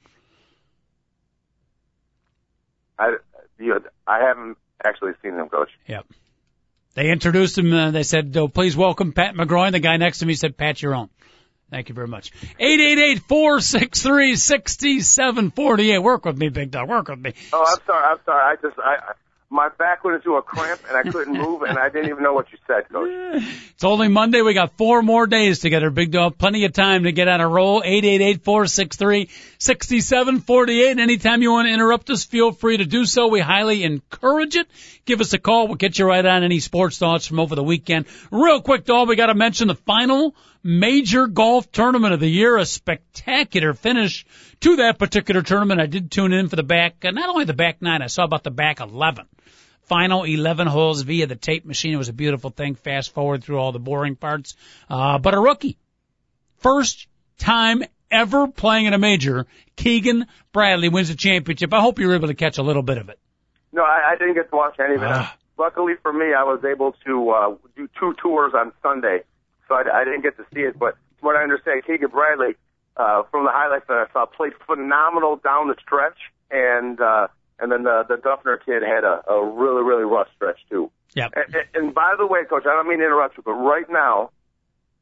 [2.99, 3.17] I,
[3.61, 5.71] you, I haven't actually seen him, Coach.
[5.87, 6.07] Yep.
[6.95, 7.73] They introduced him.
[7.73, 10.83] Uh, they said, oh, "Please welcome Pat McGroin." The guy next to me said, "Pat,
[10.83, 11.09] your own."
[11.71, 12.33] Thank you very much.
[12.59, 15.99] Eight eight eight four six three sixty seven forty eight.
[15.99, 16.89] Work with me, big dog.
[16.89, 17.35] Work with me.
[17.53, 18.05] Oh, I'm sorry.
[18.05, 18.43] I'm sorry.
[18.43, 19.13] I just I.
[19.53, 22.33] My back went into a cramp and I couldn't move and I didn't even know
[22.33, 23.11] what you said, Coach.
[23.81, 24.43] It's only Monday.
[24.43, 26.37] We got four more days together, big dog.
[26.37, 27.81] Plenty of time to get on a roll.
[27.83, 30.99] Eight eight eight four six three sixty seven forty eight.
[30.99, 33.29] Anytime you want to interrupt us, feel free to do so.
[33.29, 34.69] We highly encourage it.
[35.07, 35.67] Give us a call.
[35.67, 38.05] We'll get you right on any sports thoughts from over the weekend.
[38.31, 42.57] Real quick, dog, we got to mention the final major golf tournament of the year.
[42.57, 44.27] A spectacular finish
[44.61, 45.81] to that particular tournament.
[45.81, 48.25] I did tune in for the back, uh, not only the back nine, I saw
[48.25, 49.27] about the back 11
[49.91, 51.93] final 11 holes via the tape machine.
[51.93, 52.77] It was a beautiful thing.
[52.77, 54.55] Fast forward through all the boring parts.
[54.89, 55.79] Uh, but a rookie.
[56.59, 57.09] First
[57.39, 59.47] time ever playing in a major.
[59.75, 61.73] Keegan Bradley wins the championship.
[61.75, 63.19] I hope you were able to catch a little bit of it.
[63.73, 65.09] No, I, I didn't get to watch any of it.
[65.09, 65.37] Ah.
[65.59, 69.23] Luckily for me, I was able to uh, do two tours on Sunday,
[69.71, 70.79] so I, I didn't get to see it.
[70.79, 72.57] But from what I understand, Keegan Bradley,
[72.97, 76.19] uh, from the highlights that I saw, played phenomenal down the stretch,
[76.51, 77.29] and uh,
[77.61, 80.91] and then the the Dufner kid had a, a really really rough stretch too.
[81.15, 81.33] Yep.
[81.37, 84.31] And, and- by the way, Coach, I don't mean to interrupt you, but right now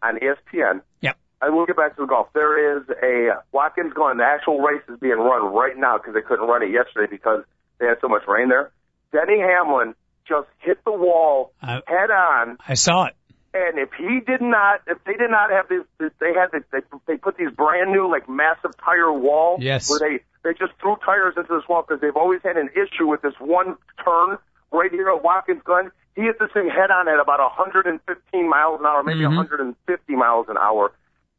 [0.03, 1.17] on ESPN, Yep.
[1.43, 2.29] I will get back to the golf.
[2.35, 4.19] There is a Watkins Glen.
[4.19, 7.45] The actual race is being run right now because they couldn't run it yesterday because
[7.79, 8.71] they had so much rain there.
[9.13, 9.95] Denny Hamlin
[10.29, 13.15] just hit the wall I- head on, I saw it.
[13.55, 15.85] And if he did not, if they did not have this,
[16.21, 19.57] they had the, they they put these brand new like massive tire wall.
[19.61, 19.89] Yes.
[19.91, 23.07] Where they they just threw tires into this wall because they've always had an issue
[23.07, 24.39] with this one turn
[24.71, 25.91] right here at Watkins Glen.
[26.15, 29.37] He hit this thing head on at about 115 miles an hour, maybe Mhm.
[29.37, 30.93] 150 miles an hour,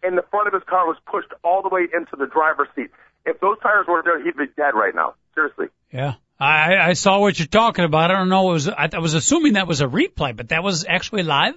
[0.03, 2.89] and the front of his car was pushed all the way into the driver's seat.
[3.26, 5.16] If those tires weren't there, he'd be dead right now.
[5.36, 5.68] Seriously.
[5.91, 6.14] Yeah.
[6.39, 8.12] I, I saw what you're talking about.
[8.12, 8.49] I don't know.
[8.51, 11.55] It was, I, I was assuming that was a replay, but that was actually live?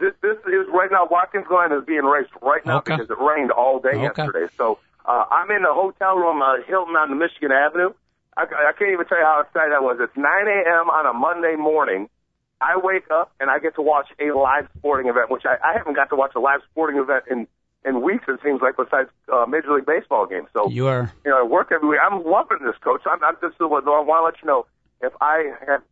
[0.00, 1.06] This this is right now.
[1.10, 2.96] Watkins Glen is being raced right now Okay.
[2.96, 4.02] because it rained all day Okay.
[4.02, 4.46] yesterday.
[4.56, 7.90] So uh, I'm in the hotel room, uh, Hilton on the Michigan Avenue.
[8.36, 9.98] I, I can't even tell you how excited I was.
[10.00, 10.90] It's 9 a.m.
[10.90, 12.08] on a Monday morning,
[12.60, 15.76] I wake up and I get to watch a live sporting event, which I, I
[15.78, 17.46] haven't got to watch a live sporting event in
[17.84, 18.24] in weeks.
[18.26, 20.48] It seems like besides uh, Major League Baseball games.
[20.52, 21.12] So You are.
[21.24, 22.00] you know, I work every week.
[22.02, 23.02] I'm loving this, coach.
[23.06, 24.66] I'm, I'm just I want to let you know
[25.02, 25.82] if I have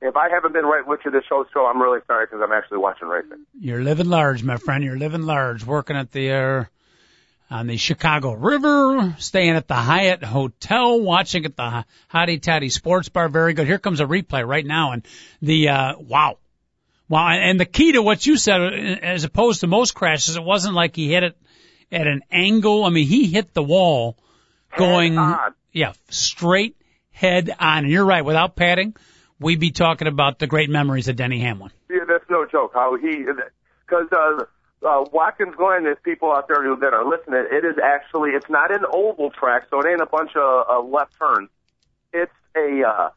[0.00, 2.52] if I haven't been right with you this whole show I'm really sorry because I'm
[2.52, 3.46] actually watching racing.
[3.58, 4.84] You're living large, my friend.
[4.84, 5.64] You're living large.
[5.64, 6.64] Working at the uh,
[7.50, 13.08] on the Chicago River, staying at the Hyatt Hotel, watching at the Hottie Toddy Sports
[13.08, 13.28] Bar.
[13.28, 13.66] Very good.
[13.66, 15.06] Here comes a replay right now, and
[15.40, 16.38] the uh, wow,
[17.08, 17.28] wow.
[17.28, 18.60] And the key to what you said,
[19.02, 21.36] as opposed to most crashes, it wasn't like he hit it
[21.90, 22.84] at an angle.
[22.84, 24.16] I mean, he hit the wall
[24.76, 25.14] going,
[25.72, 26.76] yeah, straight
[27.10, 27.84] head on.
[27.84, 28.24] And you're right.
[28.24, 28.94] Without padding,
[29.40, 31.72] we'd be talking about the great memories of Denny Hamlin.
[31.90, 32.72] Yeah, that's no joke.
[32.74, 33.24] How he
[33.86, 34.44] because uh,
[34.86, 37.44] uh, Watkins Glen, there's people out there that are listening.
[37.50, 40.80] It is actually it's not an oval track, so it ain't a bunch of uh,
[40.82, 41.48] left turns.
[42.12, 43.10] It's a uh,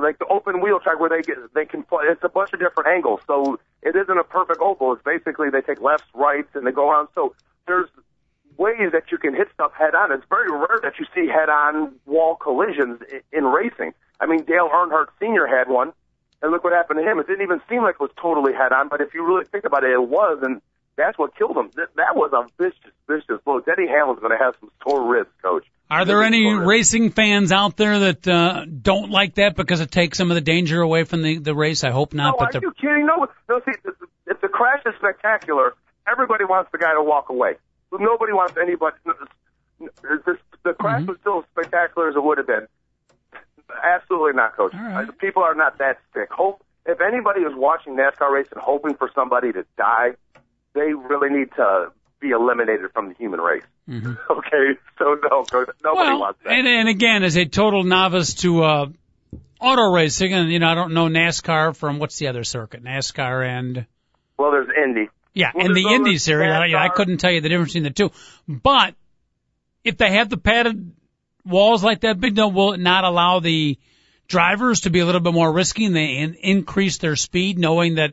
[0.00, 2.08] like the open wheel track where they get they can fly.
[2.10, 4.92] It's a bunch of different angles, so it isn't a perfect oval.
[4.92, 7.08] It's basically they take lefts, rights, and they go around.
[7.14, 7.34] So
[7.66, 7.88] there's
[8.56, 10.12] ways that you can hit stuff head on.
[10.12, 13.92] It's very rare that you see head on wall collisions in, in racing.
[14.22, 15.46] I mean, Dale Earnhardt Sr.
[15.48, 15.92] had one,
[16.40, 17.18] and look what happened to him.
[17.18, 19.64] It didn't even seem like it was totally head on, but if you really think
[19.64, 20.62] about it, it was, and
[20.96, 21.70] that's what killed him.
[21.74, 23.58] That, that was a vicious, vicious blow.
[23.60, 25.64] Denny Hamlin's going to have some sore ribs, coach.
[25.90, 30.16] Are there any racing fans out there that uh, don't like that because it takes
[30.18, 31.82] some of the danger away from the, the race?
[31.84, 32.30] I hope not.
[32.32, 33.06] No, but are they're- you kidding?
[33.06, 33.60] No, no.
[33.64, 35.74] See, if the- if the crash is spectacular,
[36.08, 37.56] everybody wants the guy to walk away.
[37.92, 38.96] Nobody wants anybody.
[39.04, 41.06] The, the crash Mm-hmm.
[41.10, 42.66] was still as spectacular as it would have been.
[43.82, 44.72] Absolutely not, Coach.
[44.74, 45.08] Right.
[45.08, 46.30] Uh, People are not that sick.
[46.30, 50.10] Hope if anybody is watching NASCAR race and hoping for somebody to die,
[50.74, 53.62] they really need to be eliminated from the human race.
[54.30, 56.10] Okay, so no, Coach, nobody Mm-hmm.
[56.12, 56.52] well, wants that.
[56.52, 58.86] and, and again, as a total novice to uh,
[59.60, 62.82] auto racing, and you know, I don't know NASCAR from what's the other circuit?
[62.84, 63.86] NASCAR and
[64.38, 65.08] well, there's Indy.
[65.34, 66.50] yeah, Well, and the Indy series.
[66.50, 68.10] I, I couldn't tell you the difference between the two.
[68.48, 68.94] But
[69.84, 70.92] if they have the padded
[71.44, 73.78] walls like that, big no, will it not allow the
[74.28, 77.96] drivers to be a little bit more risky and they in, increase their speed, knowing
[77.96, 78.12] that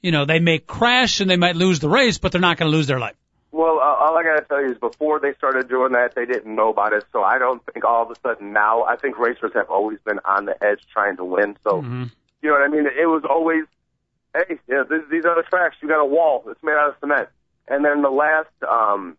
[0.00, 2.70] you know they may crash and they might lose the race, but they're not going
[2.70, 3.16] to lose their life.
[3.50, 6.54] Well, uh, all I gotta tell you is before they started doing that, they didn't
[6.54, 7.04] know about it.
[7.12, 8.84] So I don't think all of a sudden now.
[8.84, 11.56] I think racers have always been on the edge trying to win.
[11.62, 12.04] So Mm-hmm.
[12.40, 12.86] you know what I mean?
[12.86, 13.64] It was always,
[14.34, 15.76] hey, yeah, this, these are the tracks.
[15.82, 16.44] You got a wall.
[16.48, 17.28] It's made out of cement.
[17.68, 19.18] And then the last, um,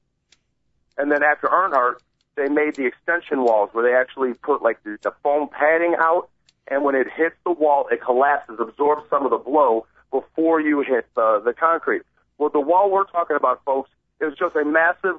[0.98, 1.98] and then after Earnhardt,
[2.36, 6.30] they made the extension walls where they actually put like the, the foam padding out,
[6.68, 10.82] and when it hits the wall, it collapses, absorbs some of the blow before you
[10.82, 12.04] hit the the concrete.
[12.38, 15.16] Well, the wall we're talking about, folks, is just a massive.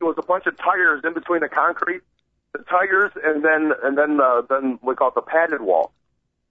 [0.00, 2.02] It was a bunch of tires in between the concrete,
[2.52, 5.92] the tires, and then and then the then we call it the padded wall,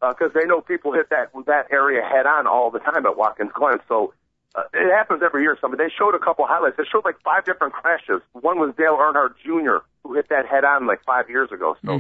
[0.02, 3.18] uh, because they know people hit that that area head on all the time at
[3.18, 3.80] Watkins Glen.
[3.88, 4.14] So
[4.54, 5.58] uh, it happens every year.
[5.62, 6.78] Somebody they showed a couple highlights.
[6.78, 8.22] They showed like five different crashes.
[8.34, 9.86] One was Dale Earnhardt Jr.
[10.04, 11.78] who hit that head on like five years ago.
[11.86, 11.92] So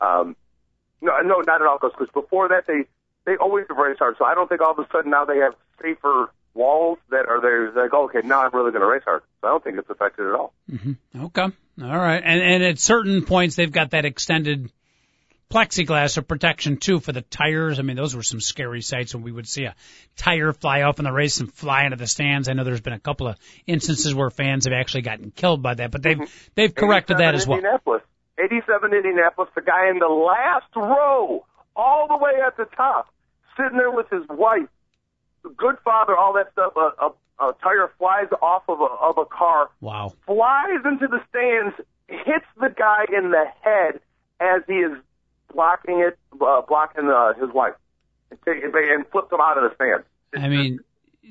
[0.00, 0.36] um,
[1.00, 1.78] no, no, not at all.
[1.80, 2.84] Because before that they
[3.26, 4.16] they always have race hard.
[4.18, 7.40] So I don't think all of a sudden now they have safer walls that are
[7.40, 7.72] there.
[7.72, 9.22] Like okay, now I'm really going to race hard.
[9.40, 10.52] So I don't think it's affected at all.
[11.16, 11.42] Okay.
[11.82, 12.22] All right.
[12.24, 14.70] And and at certain points they've got that extended
[15.50, 17.78] plexiglass of protection too for the tires.
[17.78, 19.74] I mean, those were some scary sights when we would see a
[20.16, 22.48] tire fly off in the race and fly into the stands.
[22.48, 23.36] I know there's been a couple of
[23.66, 26.48] instances where fans have actually gotten killed by that, but they've mm-hmm.
[26.54, 27.58] they've corrected that as well.
[27.58, 28.02] Indianapolis.
[28.42, 31.44] 87 Indianapolis, the guy in the last row,
[31.76, 33.08] all the way at the top,
[33.56, 34.68] sitting there with his wife,
[35.56, 36.72] good father, all that stuff.
[36.76, 40.14] A, a, a tire flies off of a, of a car, Wow.
[40.26, 41.74] flies into the stands,
[42.08, 44.00] hits the guy in the head
[44.40, 44.96] as he is
[45.52, 47.74] blocking it, uh, blocking uh, his wife,
[48.30, 50.06] and, take, and flips him out of the stands.
[50.36, 50.80] I mean,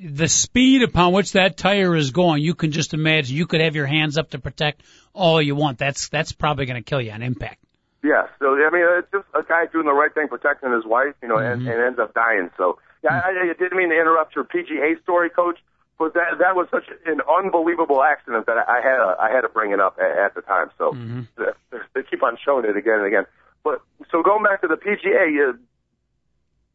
[0.02, 3.36] the speed upon which that tire is going, you can just imagine.
[3.36, 5.78] You could have your hands up to protect all you want.
[5.78, 7.62] That's that's probably going to kill you on impact.
[8.02, 11.14] Yeah, so I mean, it's just a guy doing the right thing, protecting his wife,
[11.20, 12.48] you know, and, and ends up dying.
[12.56, 15.58] So, yeah, I, I didn't mean to interrupt your PGA story, Coach,
[15.98, 19.42] but that that was such an unbelievable accident that I, I had to, I had
[19.42, 20.70] to bring it up at, at the time.
[20.78, 20.96] So
[21.36, 23.24] they, they keep on showing it again and again.
[23.64, 25.52] But so going back to the PGA, uh,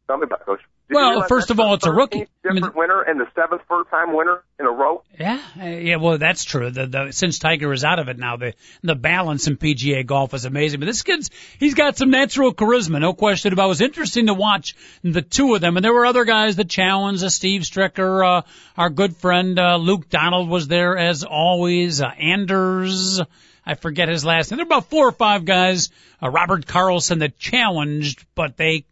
[0.06, 0.60] tell me about it, Coach.
[0.88, 2.20] Did you Well, first of all, it's a rookie.
[2.20, 5.02] 13th I mean- Different winner and the seventh first time winner in a row.
[5.18, 5.96] Yeah, uh, yeah.
[5.96, 6.70] Well, that's true.
[6.70, 8.52] The, the since Tiger is out of it now, the
[8.84, 10.78] the balance in PGA golf is amazing.
[10.78, 13.64] But this kid's he's got some natural charisma, no question about.
[13.64, 16.68] It was interesting to watch the two of them, and there were other guys that
[16.68, 17.24] challenged.
[17.24, 18.42] Uh, Steve Stricker, uh,
[18.78, 22.00] our good friend uh, Luke Donald was there as always.
[22.00, 23.20] Uh, Anders,
[23.66, 24.58] I forget his last name.
[24.58, 25.90] There were about four or five guys.
[26.22, 28.84] Uh, Robert Carlson that challenged, but they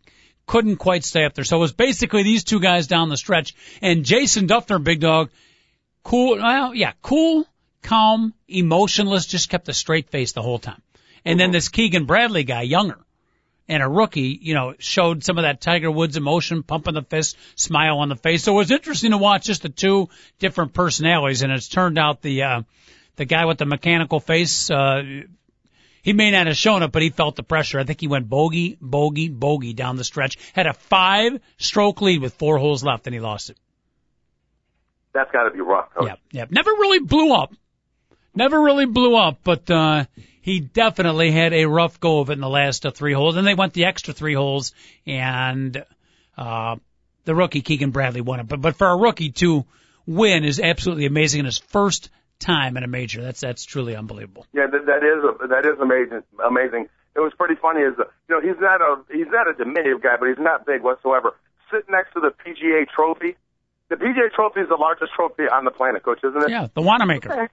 [0.46, 1.44] couldn't quite stay up there.
[1.44, 5.30] So it was basically these two guys down the stretch, and Jason Dufner, big dog,
[6.02, 7.46] cool, well, yeah, cool,
[7.82, 10.82] calm, emotionless, just kept a straight face the whole time.
[11.24, 12.98] And then this Keegan Bradley guy, younger,
[13.66, 17.38] and a rookie, you know, showed some of that Tiger Woods emotion, pumping the fist,
[17.54, 18.42] smile on the face.
[18.42, 22.20] So it was interesting to watch just the two different personalities, and it's turned out
[22.20, 22.62] the uh,
[23.16, 25.02] the guy with the mechanical face, uh,
[26.02, 27.78] he may not have shown it, but he felt the pressure.
[27.78, 30.36] I think he went bogey, bogey, bogey down the stretch.
[30.52, 33.56] Had a five stroke lead with four holes left, and he lost it.
[35.14, 35.94] That's got to be rough.
[35.94, 36.08] Coach.
[36.08, 36.50] Yep, yep.
[36.50, 37.54] Never really blew up.
[38.34, 40.04] Never really blew up, but uh,
[40.42, 43.36] he definitely had a rough go of it in the last uh, three holes.
[43.36, 44.74] And they went the extra three holes,
[45.06, 45.84] and
[46.36, 46.76] uh,
[47.24, 48.48] the rookie Keegan Bradley won it.
[48.48, 49.64] But but for a rookie to
[50.04, 53.22] win is absolutely amazing in his first time in a major.
[53.22, 54.46] That's that's truly unbelievable.
[54.52, 56.22] Yeah, that, that is a, that is amazing.
[56.44, 56.88] Amazing.
[57.16, 57.80] It was pretty funny.
[57.80, 60.66] Is uh, you know he's not a he's not a diminutive guy, but he's not
[60.66, 61.34] big whatsoever.
[61.70, 63.36] Sitting next to the PGA Trophy,
[63.88, 66.50] the PGA Trophy is the largest trophy on the planet, Coach, isn't it?
[66.50, 67.48] Yeah, the Wanamaker.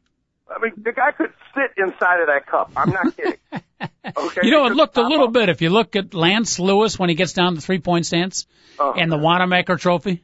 [0.50, 2.72] I mean, the guy could sit inside of that cup.
[2.76, 3.38] I'm not kidding.
[4.18, 4.42] Okay.
[4.44, 5.50] You know, it looked a little pop bit.
[5.50, 8.46] If you look at Lance Louis when he gets down the three point stance
[8.80, 8.98] up.
[8.98, 10.24] and the Wanamaker Trophy,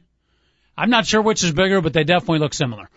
[0.76, 2.88] I'm not sure which is bigger, but they definitely look similar.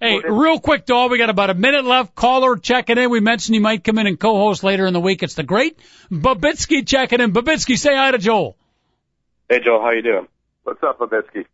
[0.00, 1.10] Hey, real quick, dog.
[1.10, 2.14] We got about a minute left.
[2.14, 3.10] Caller checking in.
[3.10, 5.22] We mentioned he might come in and co-host later in the week.
[5.22, 5.78] It's the great
[6.10, 7.32] Babitsky checking in.
[7.32, 8.56] Babitsky, say hi to Joel.
[9.48, 10.26] Hey Joel, how you doing?
[10.64, 11.46] What's up, Babitsky?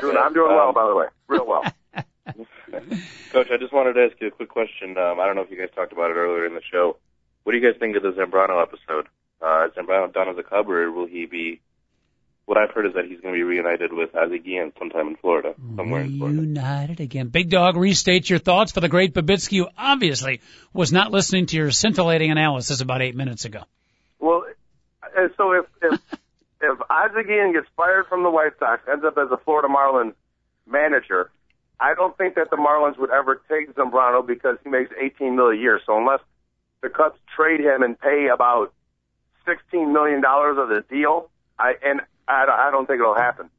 [0.00, 1.06] Doing, I'm doing well, by the way.
[1.26, 1.62] Real well.
[3.32, 4.96] Coach, I just wanted to ask you a quick question.
[4.96, 6.96] Um, I don't know if you guys talked about it earlier in the show.
[7.42, 9.08] What do you guys think of the Zambrano episode?
[9.42, 11.60] Uh, is Zambrano done as a Cub, or will he be?
[12.50, 15.14] What I've heard is that he's going to be reunited with Ozzie Guillen sometime in
[15.14, 16.40] Florida, somewhere in Florida.
[16.40, 17.28] Reunited again.
[17.28, 20.40] Big dog, restate your thoughts for the great Babitsky, who obviously
[20.72, 23.62] was not listening to your scintillating analysis about eight minutes ago.
[24.18, 24.46] Well,
[25.00, 26.00] uh, so if if
[26.60, 30.14] if Ozzie Guillen gets fired from the White Sox, ends up as a Florida Marlins
[30.66, 31.30] manager,
[31.78, 35.60] I don't think that the Marlins would ever take Zambrano because he makes 18 million
[35.60, 35.80] a year.
[35.86, 36.18] So unless
[36.82, 38.74] the Cubs trade him and pay about
[39.46, 42.00] 16 million dollars of the deal, I and
[42.30, 43.50] I, I don't think it'll happen.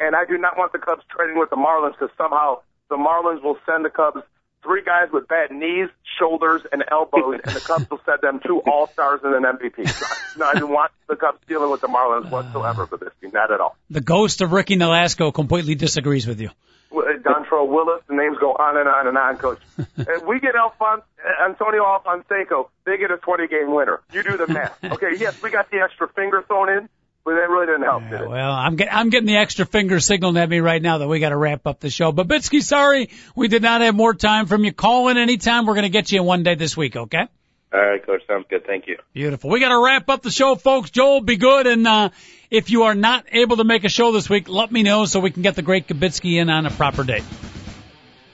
[0.00, 2.60] And I do not want the Cubs trading with the Marlins because somehow
[2.90, 4.22] the Marlins will send the Cubs
[4.62, 8.58] three guys with bad knees, shoulders, and elbows, and the Cubs will send them two
[8.66, 9.88] All Stars and an MVP.
[9.88, 13.10] So, I- no, I don't want the Cubs dealing with the Marlins whatsoever for this
[13.20, 13.76] team, not at all.
[13.90, 16.50] The ghost of Ricky Nolasco completely disagrees with you.
[16.92, 19.58] Dontrelle Willis, the names go on and on and on, Coach.
[19.96, 21.02] and we get Alfon-
[21.44, 24.00] Antonio Alfonseca, they get a 20 game winner.
[24.12, 24.82] You do the math.
[24.84, 26.88] Okay, yes, we got the extra finger thrown in,
[27.26, 28.30] but that really didn't help, did Yeah, it?
[28.30, 31.18] well, I'm get, I'm getting the extra finger signaling at me right now that we
[31.20, 32.12] got to wrap up the show.
[32.12, 34.72] Babitsky, sorry we did not have more time from you.
[34.72, 35.66] Call in anytime.
[35.66, 37.26] We're going to get you in one day this week, okay?
[37.74, 38.64] All right, Coach, sounds good.
[38.64, 38.96] Thank you.
[39.12, 39.50] Beautiful.
[39.50, 40.90] We got to wrap up the show, folks.
[40.90, 41.66] Joel, be good.
[41.66, 42.10] And uh,
[42.48, 45.18] if you are not able to make a show this week, let me know so
[45.20, 47.24] we can get the great Babitsky in on a proper date.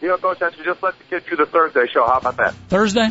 [0.02, 2.06] You know, Coach, I should just let the kid do the Thursday show.
[2.06, 2.54] How about that?
[2.68, 3.08] Thursday?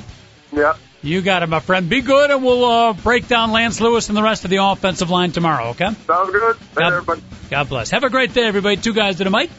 [0.54, 0.74] Yeah.
[1.04, 1.90] You got it, my friend.
[1.90, 5.10] Be good, and we'll uh, break down Lance Louis and the rest of the offensive
[5.10, 5.90] line tomorrow, okay?
[6.06, 6.58] Sounds good.
[6.76, 7.22] God, everybody.
[7.50, 7.90] God bless.
[7.90, 8.78] Have a great day, everybody.
[8.78, 9.50] Two guys to the mic.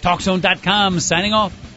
[0.00, 1.67] TalkZone.com signing off.